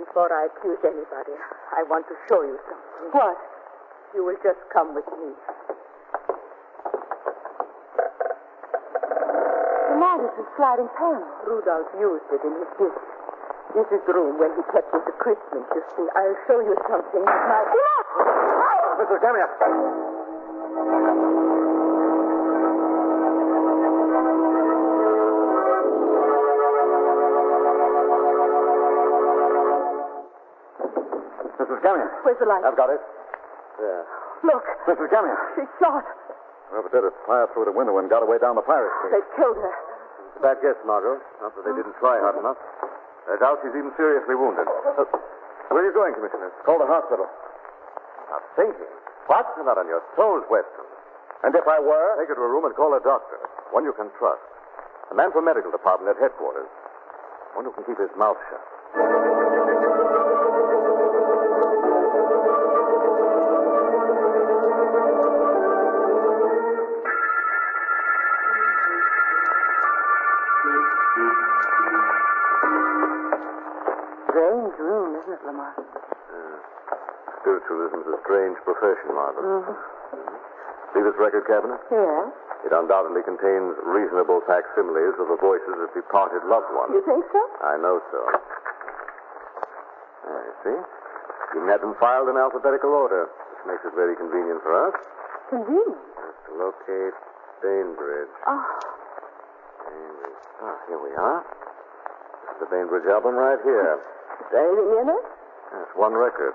Before 0.00 0.32
I 0.32 0.48
accuse 0.50 0.80
anybody, 0.82 1.36
I 1.70 1.84
want 1.86 2.08
to 2.08 2.16
show 2.26 2.42
you 2.42 2.58
something. 2.66 3.12
What? 3.12 3.38
You 4.16 4.24
will 4.24 4.40
just 4.42 4.58
come 4.72 4.96
with 4.96 5.06
me. 5.20 5.30
Lamont, 9.94 10.26
it's 10.26 10.38
a 10.42 10.46
sliding 10.56 10.90
panel. 10.98 11.22
Rudolph 11.46 11.92
used 12.00 12.26
it 12.32 12.42
in 12.42 12.52
his 12.58 12.70
business. 12.74 13.23
This 13.74 13.90
is 13.90 14.06
the 14.06 14.14
room 14.14 14.38
where 14.38 14.54
he 14.54 14.62
kept 14.70 14.86
his 14.94 15.02
equipment, 15.02 15.66
you 15.74 15.82
see. 15.98 16.06
I'll 16.14 16.38
show 16.46 16.62
you 16.62 16.78
something 16.86 17.24
that 17.26 17.42
might... 17.50 17.66
Mrs. 19.02 19.18
Gamion. 19.18 19.50
Mrs. 31.58 31.80
Gamion. 31.82 32.08
Where's 32.22 32.38
the 32.38 32.46
light? 32.46 32.62
I've 32.62 32.76
got 32.76 32.90
it. 32.90 33.00
There. 33.78 34.04
Look, 34.44 34.64
Mrs. 34.86 35.10
Gamion. 35.10 35.36
she's 35.58 35.70
shot. 35.82 36.04
Whoever 36.70 36.88
did 36.94 37.02
it 37.02 37.14
fired 37.26 37.50
through 37.54 37.66
the 37.66 37.74
window 37.74 37.98
and 37.98 38.08
got 38.08 38.22
away 38.22 38.38
down 38.38 38.54
the 38.54 38.62
pirate 38.62 38.94
They 39.10 39.22
killed 39.34 39.58
her. 39.58 39.74
Bad 40.42 40.62
guess, 40.62 40.78
Margot. 40.86 41.18
Not 41.42 41.54
that 41.56 41.64
they 41.64 41.74
didn't 41.74 41.98
try 41.98 42.18
hard 42.22 42.38
enough. 42.38 42.58
I 43.24 43.40
doubt 43.40 43.60
she's 43.64 43.72
even 43.74 43.92
seriously 43.96 44.36
wounded. 44.36 44.68
Where 44.68 45.80
are 45.80 45.86
you 45.88 45.96
going, 45.96 46.12
Commissioner? 46.14 46.52
Call 46.64 46.78
the 46.78 46.86
hospital. 46.88 47.24
Not 48.28 48.42
thinking. 48.54 48.92
What? 49.26 49.48
You're 49.56 49.64
not 49.64 49.80
on 49.80 49.88
your 49.88 50.04
toes, 50.14 50.44
Weston. 50.52 50.86
And 51.44 51.52
if 51.56 51.64
I 51.64 51.80
were? 51.80 52.20
Take 52.20 52.28
her 52.32 52.36
to 52.36 52.44
a 52.44 52.50
room 52.52 52.64
and 52.68 52.76
call 52.76 52.92
a 52.92 53.00
doctor. 53.00 53.40
One 53.72 53.84
you 53.84 53.92
can 53.96 54.12
trust. 54.20 54.44
A 55.12 55.14
man 55.16 55.32
from 55.32 55.44
medical 55.44 55.72
department 55.72 56.12
at 56.12 56.20
headquarters. 56.20 56.68
One 57.56 57.64
who 57.64 57.72
can 57.72 57.84
keep 57.84 58.00
his 58.00 58.12
mouth 58.16 58.36
shut. 58.52 58.64
Room, 75.44 75.60
isn't 75.60 75.84
it, 75.92 76.62
Spiritualism's 77.44 78.08
a 78.08 78.16
strange 78.24 78.56
profession, 78.64 79.12
Margot. 79.12 79.44
Mm-hmm. 79.44 79.76
Mm-hmm. 79.76 80.36
See 80.96 81.02
this 81.04 81.16
record 81.20 81.44
cabinet? 81.44 81.76
Yeah. 81.92 82.32
It 82.64 82.72
undoubtedly 82.72 83.20
contains 83.28 83.76
reasonable 83.84 84.40
facsimiles 84.48 85.20
of 85.20 85.28
the 85.28 85.36
voices 85.36 85.76
of 85.84 85.92
departed 85.92 86.40
loved 86.48 86.72
ones. 86.72 86.96
You 86.96 87.04
think 87.04 87.28
so? 87.28 87.42
I 87.60 87.76
know 87.76 88.00
so. 88.08 88.20
You 90.24 90.54
see? 90.64 90.78
You 91.60 91.68
have 91.68 91.84
them 91.84 91.92
filed 92.00 92.32
in 92.32 92.40
alphabetical 92.40 92.96
order, 92.96 93.28
which 93.28 93.62
makes 93.68 93.84
it 93.84 93.92
very 93.92 94.16
convenient 94.16 94.64
for 94.64 94.72
us. 94.88 94.96
Convenient. 95.52 96.00
Just 96.16 96.40
to 96.48 96.52
locate 96.56 97.12
Bainbridge. 97.60 98.32
Oh, 98.48 98.64
Bainbridge. 99.84 100.40
Ah, 100.64 100.76
here 100.88 101.00
we 101.04 101.12
are. 101.20 101.44
This 101.44 102.56
is 102.56 102.58
the 102.64 102.70
Bainbridge 102.72 103.04
album 103.12 103.36
right 103.36 103.60
here. 103.60 104.00
is 104.40 104.48
there 104.56 104.64
anything 104.72 105.04
in 105.04 105.08
it? 105.12 105.24
That's 105.74 105.94
one 105.98 106.14
record. 106.14 106.54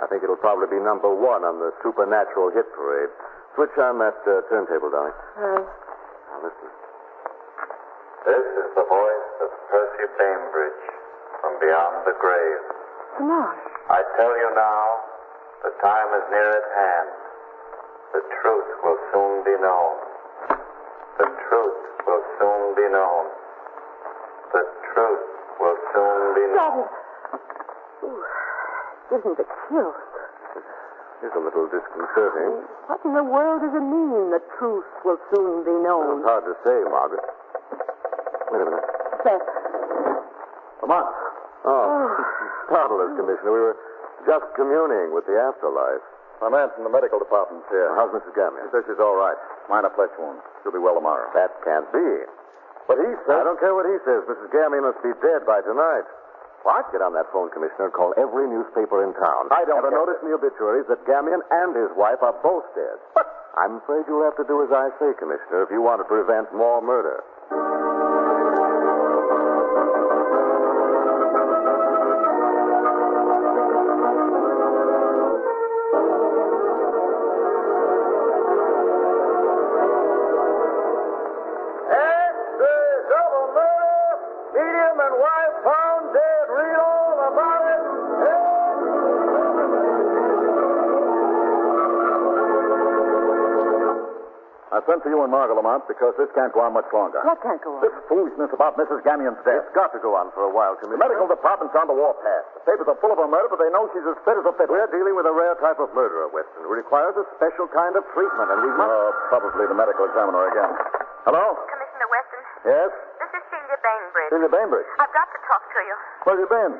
I 0.00 0.06
think 0.08 0.24
it'll 0.24 0.40
probably 0.40 0.66
be 0.72 0.80
number 0.82 1.12
one 1.12 1.44
on 1.44 1.60
the 1.60 1.70
supernatural 1.84 2.50
hit 2.50 2.66
parade. 2.74 3.12
Switch 3.54 3.76
on 3.78 4.00
that 4.02 4.18
uh, 4.26 4.42
turntable, 4.50 4.90
darling. 4.90 5.14
Uh, 5.38 5.62
Now 5.62 6.38
listen. 6.42 6.70
This 8.26 8.46
is 8.64 8.68
the 8.74 8.86
voice 8.88 9.30
of 9.44 9.50
Percy 9.70 10.06
Bainbridge 10.18 10.84
from 11.44 11.52
beyond 11.62 11.94
the 12.08 12.16
grave. 12.18 12.62
Lamont. 13.20 13.60
I 13.92 14.00
tell 14.18 14.32
you 14.34 14.48
now, 14.56 14.84
the 15.62 15.72
time 15.84 16.08
is 16.18 16.24
near 16.32 16.50
at 16.50 16.66
hand. 16.74 17.08
The 18.18 18.22
truth 18.42 18.70
will 18.82 18.98
soon 19.12 19.32
be 19.44 19.54
known. 19.62 19.94
The 21.22 21.28
truth 21.28 21.80
will 22.08 22.24
soon 22.40 22.62
be 22.74 22.86
known. 22.90 23.24
The 24.56 24.64
truth 24.90 25.24
will 25.60 25.78
soon 25.94 26.20
be 26.34 26.42
Stop 26.58 26.74
known. 26.74 26.88
it. 26.88 27.03
Ooh, 29.12 29.16
isn't 29.18 29.38
it 29.38 29.48
cute? 29.68 30.00
It's 31.24 31.32
a 31.32 31.40
little 31.40 31.68
disconcerting. 31.72 32.68
What 32.84 33.00
in 33.04 33.16
the 33.16 33.24
world 33.24 33.64
does 33.64 33.72
it 33.72 33.80
mean, 33.80 34.28
the 34.28 34.44
truth 34.60 34.84
will 35.04 35.20
soon 35.32 35.64
be 35.64 35.72
known. 35.80 36.20
It's 36.20 36.28
hard 36.28 36.44
to 36.44 36.54
say, 36.64 36.76
Margot. 36.84 37.20
Wait 38.52 38.60
a 38.60 38.66
minute. 38.68 38.86
Seth. 39.24 39.48
Lamont. 40.84 41.08
Oh, 41.64 41.72
oh. 41.72 42.06
startled 42.68 43.00
us, 43.08 43.12
Commissioner. 43.16 43.52
We 43.56 43.62
were 43.72 43.78
just 44.28 44.44
communing 44.52 45.16
with 45.16 45.24
the 45.24 45.40
afterlife. 45.40 46.04
My 46.44 46.52
man 46.52 46.68
from 46.76 46.84
the 46.84 46.92
medical 46.92 47.16
department's 47.16 47.64
here. 47.72 47.88
How's 47.96 48.12
Mrs. 48.12 48.36
Gamion? 48.36 48.68
He 48.68 48.70
says 48.76 48.84
she's 48.84 49.00
all 49.00 49.16
right. 49.16 49.38
Minor 49.72 49.88
flesh 49.96 50.12
wound. 50.20 50.44
She'll 50.60 50.76
be 50.76 50.82
well 50.82 50.98
tomorrow. 50.98 51.24
That 51.32 51.56
can't 51.64 51.88
be. 51.88 52.28
But 52.84 53.00
he 53.00 53.08
says... 53.24 53.40
I 53.40 53.48
don't 53.48 53.56
care 53.56 53.72
what 53.72 53.88
he 53.88 53.96
says. 54.04 54.28
Mrs. 54.28 54.52
Gamion 54.52 54.84
must 54.84 55.00
be 55.00 55.16
dead 55.24 55.48
by 55.48 55.64
tonight. 55.64 56.04
What? 56.64 56.88
Get 56.92 57.04
on 57.04 57.12
that 57.12 57.28
phone, 57.28 57.52
Commissioner, 57.52 57.92
and 57.92 57.94
call 57.94 58.16
every 58.16 58.48
newspaper 58.48 59.04
in 59.04 59.12
town. 59.20 59.52
I 59.52 59.68
don't 59.68 59.84
Have 59.84 59.92
a 59.92 59.94
notice 59.94 60.16
in 60.24 60.32
the 60.32 60.36
obituaries 60.40 60.88
that 60.88 61.04
Gamion 61.04 61.44
and 61.52 61.76
his 61.76 61.92
wife 61.92 62.24
are 62.24 62.32
both 62.40 62.64
dead. 62.72 62.96
But 63.12 63.28
I'm 63.60 63.84
afraid 63.84 64.08
you'll 64.08 64.24
have 64.24 64.36
to 64.40 64.48
do 64.48 64.64
as 64.64 64.72
I 64.72 64.88
say, 64.96 65.12
Commissioner, 65.20 65.68
if 65.68 65.70
you 65.70 65.84
want 65.84 66.00
to 66.00 66.08
prevent 66.08 66.48
more 66.56 66.80
murder. 66.80 67.20
For 95.04 95.12
you 95.12 95.20
and 95.20 95.28
Margot 95.28 95.52
Lamont 95.52 95.84
because 95.84 96.16
this 96.16 96.32
can't 96.32 96.48
go 96.56 96.64
on 96.64 96.72
much 96.72 96.88
longer. 96.88 97.20
What 97.28 97.38
can't 97.44 97.60
go 97.60 97.76
on? 97.76 97.84
This 97.84 97.92
foolishness 98.08 98.48
about 98.56 98.80
Mrs. 98.80 99.04
Gamion's 99.04 99.36
death. 99.44 99.68
It's 99.68 99.76
got 99.76 99.92
to 99.92 100.00
go 100.00 100.16
on 100.16 100.32
for 100.32 100.48
a 100.48 100.52
while, 100.52 100.74
The 100.80 100.88
Commissioner. 100.88 101.04
medical 101.04 101.28
department's 101.28 101.76
on 101.76 101.86
the 101.86 101.94
warpath. 101.96 102.44
The 102.56 102.64
papers 102.64 102.88
are 102.88 102.96
full 103.04 103.12
of 103.12 103.20
her 103.20 103.28
murder, 103.28 103.52
but 103.52 103.60
they 103.60 103.68
know 103.68 103.84
she's 103.92 104.08
as 104.08 104.16
fit 104.24 104.40
as 104.40 104.48
a 104.48 104.54
fiddle. 104.56 104.72
We're 104.72 104.88
dealing 104.88 105.12
with 105.12 105.28
a 105.28 105.34
rare 105.36 105.52
type 105.60 105.76
of 105.78 105.92
murderer, 105.92 106.32
Weston, 106.32 106.64
who 106.64 106.72
requires 106.72 107.12
a 107.20 107.24
special 107.36 107.68
kind 107.68 107.92
of 108.00 108.02
treatment, 108.16 108.48
and 108.48 108.58
we 108.64 108.70
must. 108.80 108.88
Oh, 108.88 109.12
probably 109.28 109.68
the 109.68 109.76
medical 109.76 110.08
examiner 110.08 110.48
again. 110.48 110.72
Hello? 111.28 111.44
Commissioner 111.68 112.08
Weston, 112.08 112.42
Yes? 112.64 112.90
this 113.20 113.30
is 113.36 113.42
Celia 113.52 113.78
Bainbridge. 113.84 114.30
Celia 114.32 114.50
Bainbridge. 114.50 114.88
I've 115.04 115.12
got 115.12 115.28
to 115.28 115.38
talk 115.44 115.62
to 115.68 115.80
you. 115.84 115.94
Where 116.24 116.32
have 116.36 116.42
you 116.42 116.48
been? 116.48 116.72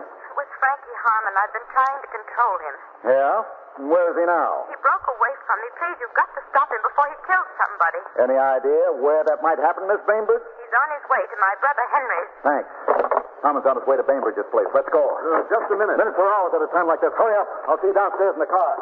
With 0.64 0.80
Frankie 0.80 0.96
Harmon, 0.96 1.34
I've 1.36 1.52
been 1.52 1.68
trying 1.76 1.98
to 2.00 2.08
control 2.08 2.54
him. 2.56 2.74
Yeah? 3.04 3.36
Where 3.84 4.06
is 4.08 4.16
he 4.16 4.24
now? 4.24 4.64
He 4.72 4.80
broke 4.80 5.04
away 5.12 5.32
from 5.44 5.60
me. 5.60 5.68
Please, 5.76 6.00
you've 6.00 6.16
got 6.16 6.24
to 6.32 6.40
stop 6.48 6.72
him 6.72 6.80
before 6.80 7.04
he 7.04 7.16
kills 7.28 7.48
somebody. 7.60 8.00
Any 8.16 8.38
idea 8.40 8.96
where 8.96 9.20
that 9.28 9.44
might 9.44 9.60
happen, 9.60 9.84
Miss 9.92 10.00
Bainbridge? 10.08 10.40
He's 10.40 10.72
on 10.72 10.88
his 10.96 11.04
way 11.12 11.20
to 11.20 11.36
my 11.36 11.52
brother 11.60 11.84
Henry's. 11.92 12.30
Thanks. 12.48 12.70
Thomas 13.44 13.60
is 13.60 13.68
on 13.68 13.76
his 13.76 13.84
way 13.84 14.00
to 14.00 14.06
Bainbridge's 14.08 14.48
place. 14.48 14.64
Let's 14.72 14.88
go. 14.88 15.04
Uh, 15.04 15.44
just 15.52 15.68
a 15.68 15.76
minute. 15.76 16.00
Minutes 16.00 16.16
or 16.16 16.32
hours 16.32 16.56
at 16.56 16.64
a 16.64 16.70
time 16.72 16.88
like 16.88 17.04
this. 17.04 17.12
Hurry 17.12 17.36
up. 17.36 17.44
I'll 17.68 17.80
see 17.84 17.92
you 17.92 17.96
downstairs 18.00 18.32
in 18.32 18.40
the 18.40 18.48
car. 18.48 18.72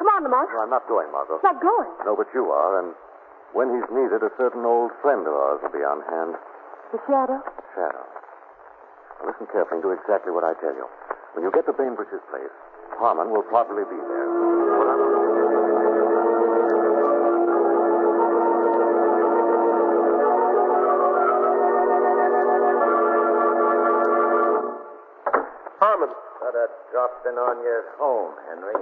Come 0.00 0.08
on, 0.16 0.24
Lamont. 0.24 0.48
No, 0.56 0.64
I'm 0.64 0.72
not 0.72 0.88
going, 0.88 1.12
Margot. 1.12 1.36
It's 1.36 1.44
not 1.44 1.60
going. 1.60 1.92
No, 2.08 2.16
but 2.16 2.32
you 2.32 2.48
are, 2.48 2.80
and 2.80 2.96
when 3.52 3.76
he's 3.76 3.84
needed, 3.92 4.24
a 4.24 4.32
certain 4.40 4.64
old 4.64 4.88
friend 5.04 5.28
of 5.28 5.36
ours 5.36 5.60
will 5.60 5.76
be 5.76 5.84
on 5.84 6.00
hand. 6.08 6.32
The 6.96 7.00
shadow? 7.04 7.44
Shadow. 7.76 8.04
Now 9.20 9.36
listen 9.36 9.44
carefully 9.52 9.80
and 9.80 9.84
do 9.84 9.92
exactly 9.92 10.32
what 10.32 10.40
I 10.48 10.56
tell 10.64 10.72
you. 10.72 10.88
When 11.36 11.44
you 11.44 11.50
get 11.52 11.66
to 11.66 11.72
Bainbridge's 11.76 12.24
place, 12.32 12.48
Harmon 12.96 13.28
will 13.30 13.42
probably 13.42 13.84
be 13.84 14.00
there. 14.00 15.36
Harmon, 25.80 26.08
Thought 26.40 26.56
I'd 26.56 26.74
dropped 26.92 27.26
in 27.26 27.36
on 27.36 27.60
you 27.60 27.72
at 27.84 27.88
home, 28.00 28.32
Henry. 28.48 28.74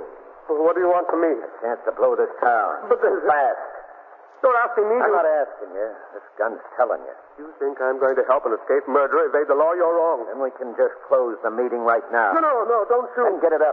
what 0.46 0.74
do 0.74 0.80
you 0.80 0.88
want 0.88 1.10
from 1.10 1.22
me? 1.22 1.34
A 1.34 1.50
chance 1.62 1.80
to 1.86 1.92
blow 1.92 2.14
this 2.14 2.30
town. 2.40 2.88
But 2.88 3.02
this- 3.02 3.24
fast. 3.26 3.73
You're 4.44 4.60
asking 4.60 4.86
me 4.92 4.96
I'm 5.00 5.08
not 5.08 5.24
asking 5.24 5.72
you. 5.72 5.88
This 6.12 6.26
gun's 6.36 6.60
telling 6.76 7.00
you. 7.00 7.16
You 7.40 7.48
think 7.56 7.80
I'm 7.80 7.96
going 7.96 8.12
to 8.20 8.24
help 8.28 8.44
an 8.44 8.52
escaped 8.52 8.84
murderer 8.92 9.32
evade 9.32 9.48
the 9.48 9.56
law? 9.56 9.72
You're 9.72 9.96
wrong. 9.96 10.28
Then 10.28 10.36
we 10.44 10.52
can 10.60 10.76
just 10.76 10.92
close 11.08 11.40
the 11.40 11.48
meeting 11.48 11.80
right 11.80 12.04
now. 12.12 12.36
No, 12.36 12.44
no, 12.44 12.52
no, 12.68 12.84
don't 12.92 13.08
And 13.08 13.40
shoot. 13.40 13.40
get 13.40 13.56
it 13.56 13.64
up. 13.64 13.72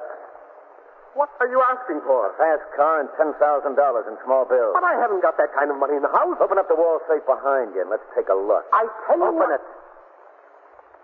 What 1.11 1.27
are 1.43 1.49
you 1.51 1.59
asking 1.59 1.99
for? 2.07 2.31
Fast 2.39 2.63
car 2.79 3.03
and 3.03 3.11
ten 3.19 3.35
thousand 3.35 3.75
dollars 3.75 4.07
in 4.07 4.15
small 4.23 4.47
bills. 4.47 4.71
But 4.71 4.87
I 4.87 4.95
haven't 4.95 5.19
got 5.19 5.35
that 5.35 5.51
kind 5.51 5.67
of 5.67 5.75
money 5.75 5.99
in 5.99 6.03
the 6.07 6.13
house. 6.15 6.39
Open 6.39 6.55
up 6.55 6.71
the 6.71 6.79
wall 6.79 7.03
safe 7.11 7.27
behind 7.27 7.75
you 7.75 7.83
and 7.83 7.91
let's 7.91 8.07
take 8.15 8.31
a 8.31 8.37
look. 8.39 8.63
I 8.71 8.87
tell 9.11 9.19
you 9.19 9.27
Open 9.27 9.43
what- 9.43 9.51
it. 9.51 9.63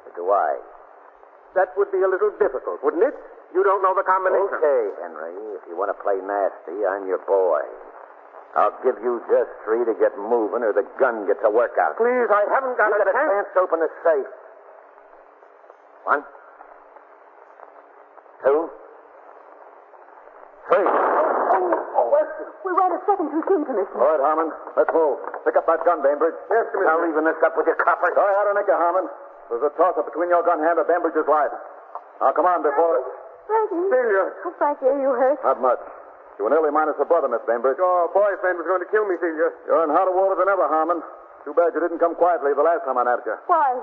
Or 0.07 0.11
do 0.15 0.23
I? 0.31 0.63
That 1.59 1.75
would 1.75 1.91
be 1.91 1.99
a 1.99 2.07
little 2.07 2.31
difficult, 2.39 2.79
wouldn't 2.87 3.03
it? 3.03 3.15
You 3.51 3.63
don't 3.67 3.83
know 3.83 3.91
the 3.91 4.07
combination. 4.07 4.47
Okay, 4.55 4.83
Henry. 5.03 5.35
If 5.59 5.67
you 5.67 5.75
want 5.75 5.91
to 5.91 5.97
play 5.99 6.15
nasty, 6.23 6.87
I'm 6.87 7.03
your 7.07 7.19
boy. 7.27 7.59
I'll 8.55 8.73
give 8.81 8.95
you 9.03 9.21
just 9.29 9.51
three 9.65 9.83
to 9.85 9.93
get 9.99 10.15
moving, 10.17 10.63
or 10.63 10.73
the 10.73 10.85
gun 10.97 11.27
gets 11.27 11.43
a 11.43 11.51
workout. 11.51 11.97
Please, 11.97 12.29
I 12.31 12.47
haven't 12.49 12.77
got 12.77 12.89
You 12.89 12.95
a 12.95 13.05
got 13.05 13.09
a 13.09 13.13
chance. 13.13 13.47
to 13.53 13.59
open 13.59 13.79
the 13.83 13.91
safe. 14.01 14.29
One, 16.07 16.23
two, 18.43 18.71
three. 20.71 20.87
Oh, 20.87 22.07
we 22.63 22.71
went 22.73 22.93
a 22.95 23.01
second 23.05 23.27
too 23.29 23.43
soon, 23.47 23.61
Commissioner. 23.67 23.99
All 24.01 24.09
right, 24.15 24.23
Harmon. 24.23 24.49
Let's 24.79 24.91
move. 24.95 25.19
Pick 25.45 25.55
up 25.59 25.67
that 25.67 25.83
gun, 25.85 25.99
Bainbridge. 26.01 26.35
Yes, 26.49 26.65
Commissioner. 26.71 26.97
Now 26.97 27.03
leaving 27.05 27.25
this 27.27 27.39
up 27.43 27.53
with 27.59 27.67
your 27.67 27.77
copper. 27.83 28.07
Sorry, 28.15 28.33
I 28.33 28.41
don't 28.47 28.55
think 28.55 28.67
you, 28.71 28.77
Harmon. 28.79 29.05
There's 29.51 29.63
a 29.63 29.71
toss-up 29.79 30.05
between 30.07 30.27
your 30.29 30.43
gun 30.43 30.59
hand 30.63 30.79
and 30.79 30.87
Bainbridge's 30.87 31.27
life. 31.27 31.51
Now, 32.19 32.31
come 32.35 32.45
on, 32.47 32.63
before... 32.63 32.99
Frankie. 33.47 33.79
Celia. 33.87 34.23
Oh, 34.43 34.53
Frankie, 34.59 34.87
are 34.91 34.99
you 34.99 35.11
hurt? 35.15 35.39
Not 35.43 35.59
much. 35.63 35.79
You 36.37 36.45
were 36.45 36.53
nearly 36.53 36.69
minus 36.69 36.95
a 37.01 37.05
brother, 37.09 37.25
Miss 37.27 37.41
Bainbridge. 37.49 37.81
Your 37.81 38.13
boyfriend 38.13 38.61
was 38.61 38.67
going 38.69 38.81
to 38.85 38.89
kill 38.93 39.05
me, 39.09 39.17
Celia. 39.17 39.49
You're 39.65 39.83
in 39.85 39.91
hotter 39.93 40.13
water 40.13 40.37
than 40.37 40.45
ever, 40.49 40.65
Harmon. 40.69 41.01
Too 41.45 41.53
bad 41.57 41.73
you 41.73 41.81
didn't 41.81 41.97
come 41.97 42.13
quietly 42.13 42.53
the 42.53 42.61
last 42.65 42.85
time 42.85 42.97
I 43.01 43.03
nabbed 43.09 43.25
you. 43.25 43.33
Why? 43.49 43.81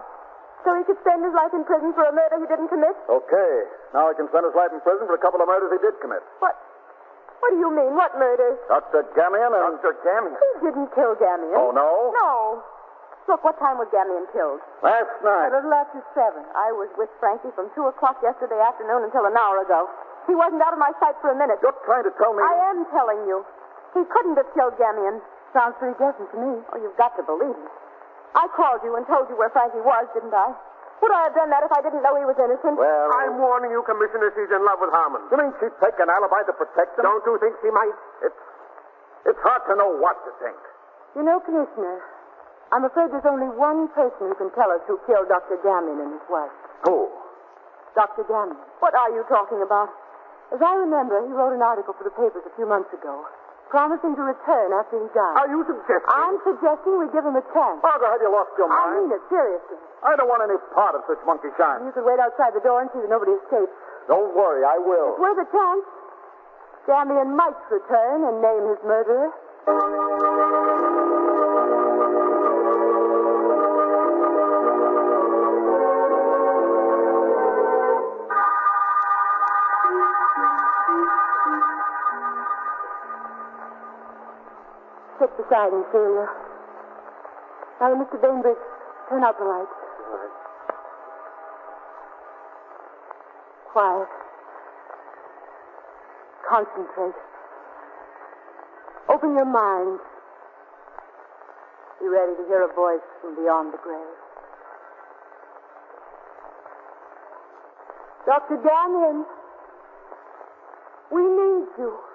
So 0.62 0.72
he 0.78 0.86
could 0.86 0.96
spend 1.02 1.20
his 1.26 1.34
life 1.34 1.52
in 1.52 1.66
prison 1.66 1.92
for 1.92 2.06
a 2.08 2.14
murder 2.14 2.40
he 2.40 2.46
didn't 2.48 2.70
commit? 2.72 2.94
Okay. 3.10 3.54
Now 3.92 4.08
he 4.08 4.14
can 4.16 4.30
spend 4.32 4.46
his 4.48 4.54
life 4.56 4.70
in 4.72 4.80
prison 4.86 5.04
for 5.10 5.12
a 5.18 5.20
couple 5.20 5.42
of 5.42 5.48
murders 5.50 5.68
he 5.74 5.80
did 5.82 5.98
commit. 6.00 6.22
What? 6.40 6.54
What 7.42 7.50
do 7.52 7.58
you 7.60 7.68
mean? 7.68 7.92
What 7.92 8.16
murders? 8.16 8.56
Dr. 8.72 9.04
Gamion 9.12 9.52
and... 9.52 9.76
Dr. 9.82 9.92
Gamion. 10.00 10.32
He 10.40 10.50
didn't 10.64 10.88
kill 10.96 11.12
Gamion. 11.20 11.52
Oh, 11.58 11.68
no? 11.74 12.14
No. 12.16 12.62
Look, 13.28 13.44
what 13.44 13.56
time 13.60 13.76
was 13.76 13.88
Gamion 13.92 14.24
killed? 14.32 14.60
Last 14.80 15.08
A 15.20 15.24
night. 15.24 15.52
little 15.52 15.72
after 15.72 16.00
seven. 16.16 16.44
I 16.56 16.72
was 16.72 16.88
with 16.96 17.08
Frankie 17.20 17.52
from 17.52 17.68
two 17.76 17.84
o'clock 17.88 18.20
yesterday 18.24 18.56
afternoon 18.60 19.04
until 19.04 19.24
an 19.28 19.36
hour 19.36 19.60
ago. 19.60 19.84
He 20.26 20.34
wasn't 20.34 20.64
out 20.64 20.72
of 20.72 20.80
my 20.80 20.92
sight 21.00 21.16
for 21.20 21.30
a 21.30 21.38
minute. 21.38 21.60
You're 21.60 21.76
trying 21.84 22.04
to 22.08 22.14
tell 22.16 22.32
me... 22.32 22.40
I 22.40 22.72
am 22.72 22.88
telling 22.88 23.20
you. 23.28 23.44
He 23.92 24.02
couldn't 24.08 24.36
have 24.40 24.48
killed 24.56 24.74
Gamion. 24.80 25.20
Sounds 25.52 25.76
pretty 25.78 25.94
decent 26.00 26.26
to 26.32 26.38
me. 26.40 26.52
Oh, 26.72 26.78
you've 26.80 26.96
got 26.96 27.14
to 27.20 27.22
believe 27.22 27.54
me. 27.54 27.70
I 28.34 28.50
called 28.56 28.82
you 28.82 28.96
and 28.98 29.06
told 29.06 29.30
you 29.30 29.38
where 29.38 29.52
Frankie 29.54 29.84
was, 29.84 30.08
didn't 30.16 30.34
I? 30.34 30.50
Would 31.04 31.12
I 31.12 31.28
have 31.28 31.36
done 31.36 31.50
that 31.52 31.62
if 31.62 31.70
I 31.70 31.84
didn't 31.84 32.02
know 32.02 32.16
he 32.16 32.26
was 32.26 32.34
innocent? 32.40 32.74
Well... 32.80 33.08
I'm 33.20 33.38
warning 33.38 33.70
you, 33.70 33.84
Commissioner, 33.86 34.32
she's 34.34 34.50
in 34.50 34.64
love 34.64 34.80
with 34.80 34.90
Harmon. 34.90 35.22
You 35.30 35.36
mean 35.38 35.52
she'd 35.60 35.76
take 35.78 35.94
an 36.00 36.08
alibi 36.10 36.42
to 36.48 36.54
protect 36.56 36.98
him? 36.98 37.04
Don't 37.04 37.22
you 37.22 37.36
think 37.38 37.54
she 37.62 37.70
might? 37.70 37.94
It's... 38.24 38.40
It's 39.24 39.40
hard 39.40 39.62
to 39.68 39.74
know 39.76 39.88
what 40.00 40.20
to 40.24 40.30
think. 40.40 40.58
You 41.16 41.22
know, 41.22 41.40
Commissioner, 41.40 42.02
I'm 42.74 42.84
afraid 42.84 43.08
there's 43.14 43.24
only 43.24 43.48
one 43.54 43.88
person 43.94 44.28
who 44.28 44.36
can 44.36 44.50
tell 44.52 44.68
us 44.68 44.82
who 44.84 44.98
killed 45.06 45.30
Dr. 45.30 45.56
Gamion 45.62 45.96
and 46.02 46.12
his 46.18 46.26
wife. 46.28 46.52
Who? 46.84 47.08
Dr. 47.94 48.26
Gamion. 48.26 48.58
What 48.82 48.92
are 48.92 49.10
you 49.14 49.24
talking 49.30 49.62
about? 49.62 49.88
As 50.54 50.62
I 50.62 50.74
remember, 50.86 51.18
he 51.26 51.34
wrote 51.34 51.50
an 51.50 51.66
article 51.66 51.98
for 51.98 52.06
the 52.06 52.14
papers 52.14 52.46
a 52.46 52.52
few 52.54 52.62
months 52.62 52.86
ago, 52.94 53.26
promising 53.74 54.14
to 54.14 54.22
return 54.22 54.70
after 54.70 55.02
he 55.02 55.10
died. 55.10 55.34
Are 55.34 55.50
you 55.50 55.66
suggesting? 55.66 56.06
I'm 56.14 56.38
suggesting 56.46 56.94
we 56.94 57.10
give 57.10 57.26
him 57.26 57.34
a 57.34 57.42
chance. 57.50 57.82
Margaret, 57.82 58.14
have 58.14 58.22
you 58.22 58.30
lost 58.30 58.54
your 58.54 58.70
mind? 58.70 58.78
I 58.78 58.94
mean 59.02 59.10
it, 59.18 59.22
seriously. 59.26 59.82
I 60.06 60.14
don't 60.14 60.30
want 60.30 60.46
any 60.46 60.54
part 60.70 60.94
of 60.94 61.02
such 61.10 61.18
monkey 61.26 61.50
shine. 61.58 61.82
You 61.82 61.90
can 61.90 62.06
wait 62.06 62.22
outside 62.22 62.54
the 62.54 62.62
door 62.62 62.86
and 62.86 62.88
see 62.94 63.02
that 63.02 63.10
nobody 63.10 63.34
escapes. 63.34 63.74
Don't 64.06 64.30
worry, 64.38 64.62
I 64.62 64.78
will. 64.78 65.18
It's 65.18 65.26
worth 65.26 65.42
a 65.42 65.48
chance. 65.50 65.84
Gamion 66.86 67.34
might 67.34 67.58
return 67.74 68.22
and 68.22 68.38
name 68.38 68.62
his 68.70 68.78
murderer. 68.86 69.34
Sit 85.24 85.38
beside 85.38 85.72
him, 85.72 85.84
Celia. 85.90 86.28
Now, 87.80 87.96
Mr. 87.96 88.20
Bainbridge, 88.20 88.60
turn 89.08 89.24
out 89.24 89.38
the 89.38 89.44
lights. 89.48 89.72
Quiet. 93.72 94.08
Concentrate. 96.46 97.16
Open 99.08 99.32
your 99.32 99.46
mind. 99.46 99.98
Be 102.00 102.08
ready 102.08 102.36
to 102.36 102.44
hear 102.46 102.68
a 102.68 102.74
voice 102.74 103.00
from 103.22 103.34
beyond 103.34 103.72
the 103.72 103.78
grave. 103.78 104.04
Dr. 108.26 108.56
Daniel, 108.60 109.24
we 111.10 111.22
need 111.22 111.66
you. 111.78 112.13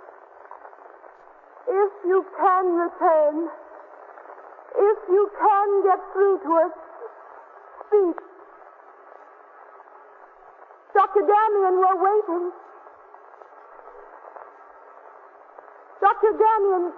You 2.06 2.26
can 2.38 2.66
return, 2.74 3.50
if 4.76 4.98
you 5.10 5.32
can 5.40 5.68
get 5.84 6.00
through 6.14 6.40
to 6.40 6.52
us, 6.66 6.74
speak. 7.88 8.18
Dr. 10.94 11.22
Damien, 11.22 11.76
we're 11.80 12.00
waiting. 12.02 12.52
Dr. 16.02 16.32
Damien, 16.32 16.92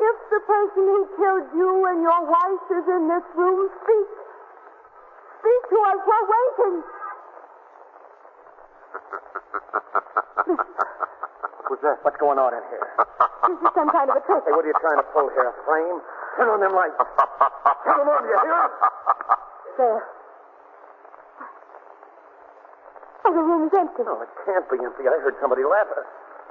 if 0.00 0.16
the 0.30 0.40
person 0.46 0.82
who 0.84 1.08
killed 1.16 1.48
you 1.56 1.86
and 1.86 2.02
your 2.02 2.22
wife 2.28 2.66
is 2.70 2.86
in 2.88 3.08
this 3.08 3.26
room, 3.36 3.68
speak. 3.82 4.08
Speak 5.40 5.62
to 5.70 5.78
us. 5.90 5.98
We're 6.06 6.26
waiting. 6.30 7.01
Who's? 11.82 11.98
What's 12.06 12.18
going 12.22 12.38
on 12.38 12.54
in 12.54 12.62
here? 12.70 12.86
This 13.42 13.58
is 13.58 13.74
some 13.74 13.90
kind 13.90 14.06
of 14.06 14.14
a 14.14 14.22
trick. 14.22 14.38
Hey, 14.46 14.54
what 14.54 14.62
are 14.62 14.70
you 14.70 14.78
trying 14.78 15.02
to 15.02 15.08
pull 15.10 15.26
here? 15.34 15.50
A 15.50 15.54
flame? 15.66 15.98
Turn 16.38 16.46
on 16.46 16.62
them 16.62 16.70
lights. 16.78 16.94
Turn 16.94 17.98
them 17.98 18.06
on, 18.06 18.22
you 18.22 18.38
hear? 18.38 18.62
There. 19.82 20.00
Oh, 23.26 23.32
the 23.34 23.42
room 23.42 23.66
is 23.66 23.74
empty. 23.74 24.06
No, 24.06 24.22
it 24.22 24.30
can't 24.46 24.62
be 24.70 24.78
empty. 24.78 25.10
I 25.10 25.18
heard 25.26 25.34
somebody 25.42 25.66
laugh. 25.66 25.90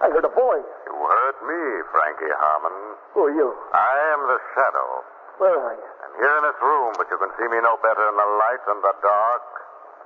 I 0.04 0.12
heard 0.12 0.28
a 0.28 0.34
voice. 0.36 0.68
You 0.84 0.94
heard 1.00 1.38
me, 1.48 1.62
Frankie 1.96 2.36
Harmon. 2.44 2.76
Who 3.16 3.32
are 3.32 3.36
you? 3.40 3.56
I 3.72 3.96
am 4.12 4.22
the 4.28 4.40
shadow. 4.52 4.90
Where 5.40 5.56
are 5.56 5.76
you? 5.80 5.90
I'm 6.04 6.14
here 6.20 6.36
in 6.38 6.44
this 6.52 6.60
room, 6.60 6.92
but 7.00 7.08
you 7.08 7.16
can 7.24 7.32
see 7.40 7.48
me 7.48 7.64
no 7.64 7.80
better 7.80 8.04
in 8.04 8.16
the 8.20 8.30
light 8.36 8.62
than 8.68 8.84
the 8.84 8.94
dark. 9.00 9.61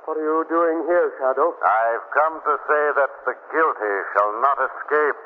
What 0.06 0.18
are 0.18 0.26
you 0.26 0.46
doing 0.46 0.86
here, 0.86 1.10
Shadow? 1.18 1.50
I've 1.66 2.06
come 2.14 2.38
to 2.46 2.54
say 2.70 2.84
that 3.02 3.12
the 3.26 3.34
guilty 3.50 3.96
shall 4.14 4.32
not 4.38 4.58
escape. 4.62 5.18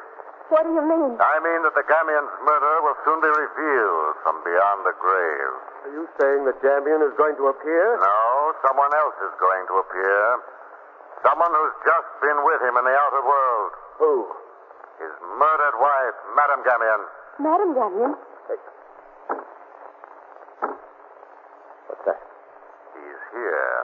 What 0.50 0.64
do 0.66 0.72
you 0.74 0.82
mean? 0.82 1.14
I 1.20 1.36
mean 1.46 1.62
that 1.68 1.76
the 1.78 1.86
Gamion's 1.86 2.34
murder 2.42 2.74
will 2.82 2.98
soon 3.06 3.20
be 3.22 3.30
revealed 3.30 4.14
from 4.26 4.42
beyond 4.42 4.80
the 4.88 4.96
grave. 4.98 5.54
Are 5.86 5.94
you 5.94 6.04
saying 6.18 6.42
that 6.50 6.58
Gamion 6.64 7.06
is 7.06 7.14
going 7.20 7.36
to 7.38 7.54
appear? 7.54 7.86
No, 8.02 8.18
someone 8.66 8.90
else 8.98 9.14
is 9.30 9.34
going 9.38 9.64
to 9.70 9.76
appear. 9.84 10.20
Someone 11.28 11.52
who's 11.54 11.78
just 11.86 12.10
been 12.24 12.40
with 12.48 12.60
him 12.66 12.74
in 12.82 12.86
the 12.88 12.96
outer 12.98 13.22
world. 13.22 13.72
Who? 14.02 14.14
His 15.04 15.14
murdered 15.38 15.78
wife, 15.78 16.18
Madame 16.34 16.62
Gamion. 16.66 17.02
Madame 17.38 17.72
Gamion. 17.78 18.12
What's 21.86 22.04
that? 22.10 22.20
He's 22.98 23.22
here, 23.38 23.76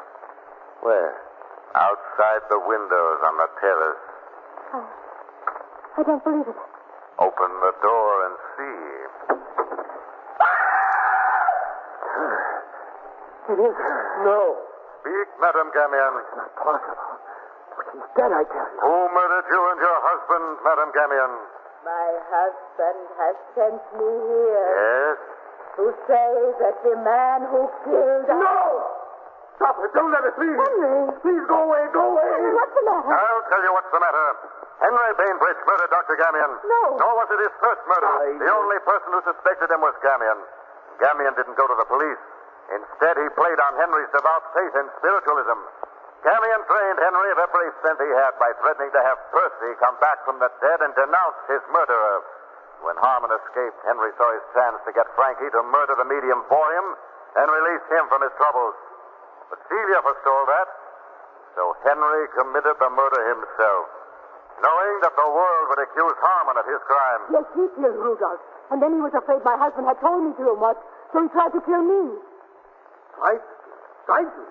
Where? 0.82 1.14
Outside 2.15 2.41
the 2.49 2.60
windows 2.63 3.19
on 3.28 3.36
the 3.36 3.49
terrace. 3.60 4.04
Oh, 4.73 4.88
I 5.99 6.04
don't 6.04 6.23
believe 6.23 6.47
it. 6.47 6.60
Open 7.19 7.51
the 7.60 7.73
door 7.84 8.12
and 8.28 8.36
see. 8.56 8.80
It 13.51 13.60
is. 13.62 13.75
No. 14.23 14.39
Speak, 15.04 15.28
Madame 15.43 15.69
Gamion. 15.75 16.13
It's 16.23 16.36
not 16.39 16.51
possible. 16.56 17.12
But 17.75 17.86
he's 17.93 18.10
dead, 18.15 18.32
I 18.32 18.43
tell 18.47 18.63
you. 18.63 18.80
Who 18.80 18.95
murdered 19.12 19.47
you 19.51 19.62
and 19.75 19.80
your 19.84 19.99
husband, 19.99 20.45
Madame 20.63 20.91
Gamion? 20.95 21.32
My 21.84 22.10
husband 22.32 23.01
has 23.19 23.36
sent 23.60 23.82
me 23.99 24.08
here 24.08 24.71
Yes? 24.71 25.17
to 25.78 25.84
say 26.08 26.32
that 26.63 26.75
the 26.82 26.95
man 27.04 27.39
who 27.51 27.67
killed 27.86 28.28
No! 28.32 28.64
Stop 29.76 29.84
it. 29.84 29.92
Don't 29.92 30.12
let 30.16 30.24
us 30.24 30.36
leave. 30.40 30.56
Henry. 30.56 31.12
Please 31.20 31.44
go 31.52 31.60
away. 31.68 31.84
Go 31.92 32.04
away. 32.16 32.32
What's 32.56 32.72
the 32.76 32.84
matter? 32.88 33.12
I'll 33.12 33.46
tell 33.52 33.64
you 33.64 33.72
what's 33.76 33.92
the 33.92 34.00
matter. 34.00 34.28
Henry 34.80 35.12
Bainbridge 35.20 35.60
murdered 35.68 35.92
Dr. 35.92 36.16
Gamion. 36.16 36.52
No. 36.64 36.82
Nor 37.00 37.12
was 37.20 37.28
it 37.32 37.40
his 37.44 37.56
first 37.60 37.84
murder. 37.88 38.08
I- 38.08 38.40
The 38.40 38.52
only 38.56 38.80
person 38.88 39.10
who 39.12 39.22
suspected 39.24 39.72
him 39.72 39.82
was 39.82 39.96
Gamion. 40.00 40.40
Gamion 41.00 41.36
didn't 41.36 41.56
go 41.56 41.68
to 41.68 41.76
the 41.76 41.86
police. 41.86 42.20
Instead, 42.72 43.18
he 43.20 43.28
played 43.36 43.60
on 43.60 43.76
Henry's 43.76 44.10
devout 44.16 44.44
faith 44.56 44.76
in 44.76 44.90
spiritualism. 44.98 45.60
Gamion 46.24 46.62
drained 46.66 47.00
Henry 47.00 47.30
of 47.32 47.40
every 47.40 47.70
cent 47.84 48.02
he 48.02 48.10
had 48.10 48.34
by 48.40 48.52
threatening 48.64 48.92
to 48.92 49.02
have 49.04 49.20
Percy 49.32 49.76
come 49.76 49.96
back 50.02 50.24
from 50.26 50.40
the 50.40 50.50
dead 50.60 50.82
and 50.82 50.96
denounce 50.96 51.38
his 51.48 51.62
murderer. 51.70 52.24
When 52.82 52.98
Harmon 52.98 53.32
escaped, 53.32 53.80
Henry 53.86 54.12
saw 54.18 54.32
his 54.32 54.42
chance 54.54 54.82
to 54.86 54.92
get 54.92 55.08
Frankie 55.16 55.50
to 55.52 55.62
murder 55.64 55.96
the 55.96 56.06
medium 56.06 56.44
for 56.50 56.66
him 56.72 56.86
and 57.36 57.52
release 57.52 57.86
him 57.90 58.08
from 58.10 58.22
his 58.24 58.34
troubles. 58.38 58.76
But 59.50 59.60
Celia 59.70 60.00
forestalled 60.02 60.48
that, 60.50 60.68
so 61.56 61.64
Henry 61.86 62.24
committed 62.36 62.76
the 62.82 62.90
murder 62.92 63.22
himself, 63.32 63.86
knowing 64.60 64.94
that 65.06 65.14
the 65.16 65.30
world 65.30 65.66
would 65.72 65.82
accuse 65.86 66.16
Harmon 66.20 66.58
of 66.60 66.66
his 66.68 66.82
crime. 66.88 67.22
Yes, 67.32 67.46
he 67.56 67.64
killed 67.78 67.98
Rudolph. 68.00 68.42
And 68.74 68.82
then 68.82 68.98
he 68.98 69.02
was 69.02 69.14
afraid 69.14 69.46
my 69.46 69.56
husband 69.62 69.86
had 69.86 70.02
told 70.02 70.26
me 70.26 70.34
too 70.36 70.58
much, 70.58 70.78
so 71.14 71.22
he 71.22 71.30
tried 71.30 71.54
to 71.54 71.62
kill 71.62 71.84
me. 71.86 72.18
Tried? 73.22 73.44
Tried 74.10 74.30
you? 74.34 74.46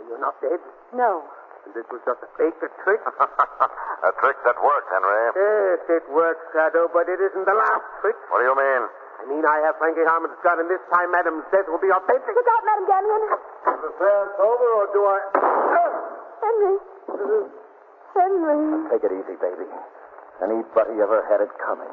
And 0.00 0.04
you're 0.08 0.24
not 0.24 0.40
dead? 0.40 0.58
No. 0.96 1.22
And 1.68 1.72
this 1.76 1.84
was 1.92 2.00
just 2.08 2.20
a 2.24 2.28
fake, 2.40 2.56
a 2.64 2.70
trick? 2.84 3.00
a 4.08 4.12
trick 4.20 4.36
that 4.44 4.56
worked, 4.60 4.88
Henry. 4.88 5.16
yes, 5.36 5.80
it 6.00 6.04
worked, 6.12 6.44
Shadow, 6.56 6.88
but 6.92 7.08
it 7.08 7.20
isn't 7.20 7.44
the 7.44 7.56
last 7.56 7.84
trick. 8.00 8.16
What 8.32 8.40
do 8.40 8.48
you 8.48 8.56
mean? 8.56 8.82
I 9.20 9.24
mean, 9.30 9.44
I 9.46 9.56
have 9.64 9.78
Frankie 9.78 10.04
Harmon's 10.04 10.36
gun, 10.42 10.60
and 10.60 10.68
this 10.68 10.82
time 10.92 11.08
Madame's 11.12 11.46
death 11.54 11.68
will 11.70 11.80
be 11.80 11.88
authentic. 11.88 12.32
Look 12.34 12.48
out, 12.50 12.62
Madame 12.66 12.86
Gamion. 12.90 13.22
Is 13.24 13.80
the 13.80 13.92
seance 13.96 14.36
over, 14.40 14.66
or 14.78 14.86
do 14.92 15.00
I... 15.06 15.18
Henry. 16.44 16.76
Henry. 18.14 18.60
Take 18.92 19.04
it 19.08 19.12
easy, 19.16 19.36
baby. 19.40 19.66
Anybody 20.42 21.00
ever 21.00 21.24
had 21.30 21.40
it 21.40 21.50
coming? 21.62 21.88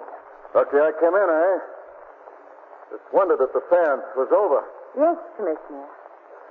Lucky 0.53 0.77
I 0.77 0.91
came 0.99 1.15
in, 1.15 1.29
eh? 1.29 1.57
Just 2.91 3.07
wondered 3.13 3.39
that 3.39 3.53
the 3.53 3.63
seance 3.71 4.03
was 4.19 4.27
over. 4.35 4.65
Yes, 4.99 5.15
Commissioner. 5.37 5.87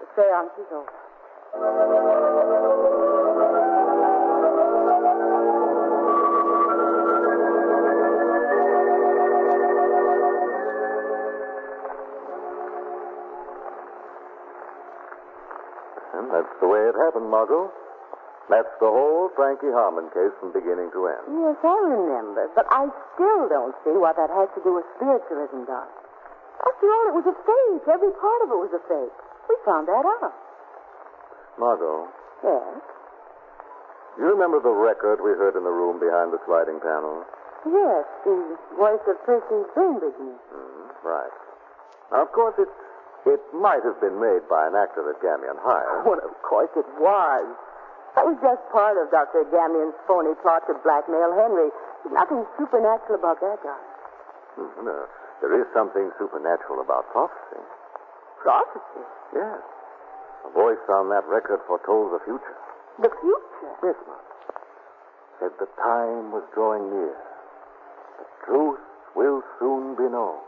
The 0.00 0.06
seance 0.16 0.54
is 0.56 0.70
over. 0.72 0.88
That's 16.32 16.54
the 16.60 16.68
way 16.68 16.80
it 16.86 16.94
happened, 16.96 17.28
Margot. 17.30 17.70
That's 18.50 18.70
the 18.82 18.90
whole 18.90 19.30
Frankie 19.38 19.70
Harmon 19.70 20.10
case 20.10 20.34
from 20.42 20.50
beginning 20.50 20.90
to 20.90 21.00
end. 21.06 21.22
Yes, 21.38 21.58
I 21.62 21.76
remember, 21.86 22.50
but 22.58 22.66
I 22.74 22.90
still 23.14 23.46
don't 23.46 23.74
see 23.86 23.94
what 23.94 24.18
that 24.18 24.30
has 24.34 24.50
to 24.58 24.60
do 24.66 24.74
with 24.74 24.86
spiritualism, 24.98 25.70
Doc. 25.70 25.86
After 26.66 26.86
all, 26.90 27.04
it 27.08 27.14
was 27.14 27.26
a 27.30 27.36
fake. 27.46 27.86
Every 27.86 28.10
part 28.18 28.40
of 28.42 28.48
it 28.50 28.58
was 28.58 28.74
a 28.74 28.82
fake. 28.90 29.14
We 29.48 29.54
found 29.64 29.86
that 29.86 30.02
out. 30.02 30.34
Margot, 31.58 32.08
Yes? 32.42 32.80
you 34.18 34.24
remember 34.26 34.58
the 34.60 34.72
record 34.74 35.20
we 35.22 35.30
heard 35.38 35.54
in 35.56 35.62
the 35.64 35.70
room 35.72 36.00
behind 36.00 36.32
the 36.32 36.40
sliding 36.46 36.80
panel? 36.80 37.22
Yes, 37.68 38.04
the 38.24 38.34
voice 38.76 39.04
of 39.06 39.16
Percy 39.28 39.60
Bainbridge. 39.76 40.16
Mm, 40.16 41.04
right. 41.04 41.34
Now, 42.10 42.22
of 42.24 42.32
course, 42.32 42.54
it, 42.58 42.68
it 43.26 43.40
might 43.52 43.84
have 43.84 44.00
been 44.00 44.16
made 44.16 44.48
by 44.48 44.66
an 44.66 44.74
actor 44.76 45.04
that 45.04 45.20
Gamion 45.20 45.58
hired. 45.60 46.06
Well, 46.08 46.20
of 46.24 46.34
course 46.40 46.72
it 46.76 46.88
was. 46.96 47.44
That 48.16 48.26
was 48.26 48.38
just 48.42 48.62
part 48.74 48.98
of 48.98 49.06
Dr. 49.12 49.46
Gamion's 49.52 49.94
phony 50.08 50.34
plot 50.42 50.66
to 50.66 50.74
blackmail 50.82 51.30
Henry. 51.36 51.70
There's 52.02 52.16
nothing 52.16 52.42
supernatural 52.58 53.20
about 53.20 53.38
that, 53.44 53.60
Doc. 53.62 53.80
Hmm, 54.58 54.72
no, 54.82 54.98
there 55.44 55.54
is 55.60 55.66
something 55.76 56.10
supernatural 56.18 56.80
about 56.82 57.06
prophecy. 57.14 57.62
Prophecy? 58.42 59.04
Yes. 59.36 59.62
A 60.48 60.50
voice 60.50 60.80
on 60.88 61.12
that 61.12 61.22
record 61.28 61.60
foretold 61.68 62.16
the 62.16 62.24
future. 62.24 62.56
The 62.98 63.12
future? 63.20 63.72
Yes, 63.84 63.96
Mom. 64.08 64.18
Said 65.38 65.52
the 65.60 65.68
time 65.78 66.32
was 66.32 66.42
drawing 66.52 66.90
near. 66.90 67.14
The 68.18 68.26
truth 68.48 68.80
will 69.14 69.40
soon 69.60 69.94
be 69.94 70.08
known. 70.08 70.40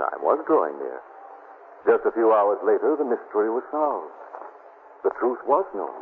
Time 0.00 0.24
was 0.24 0.40
drawing 0.48 0.80
near. 0.80 1.00
Just 1.84 2.08
a 2.08 2.12
few 2.16 2.32
hours 2.32 2.56
later, 2.64 2.96
the 2.96 3.04
mystery 3.04 3.52
was 3.52 3.60
solved. 3.68 4.08
The 5.04 5.12
truth 5.20 5.44
was 5.44 5.68
known, 5.76 5.92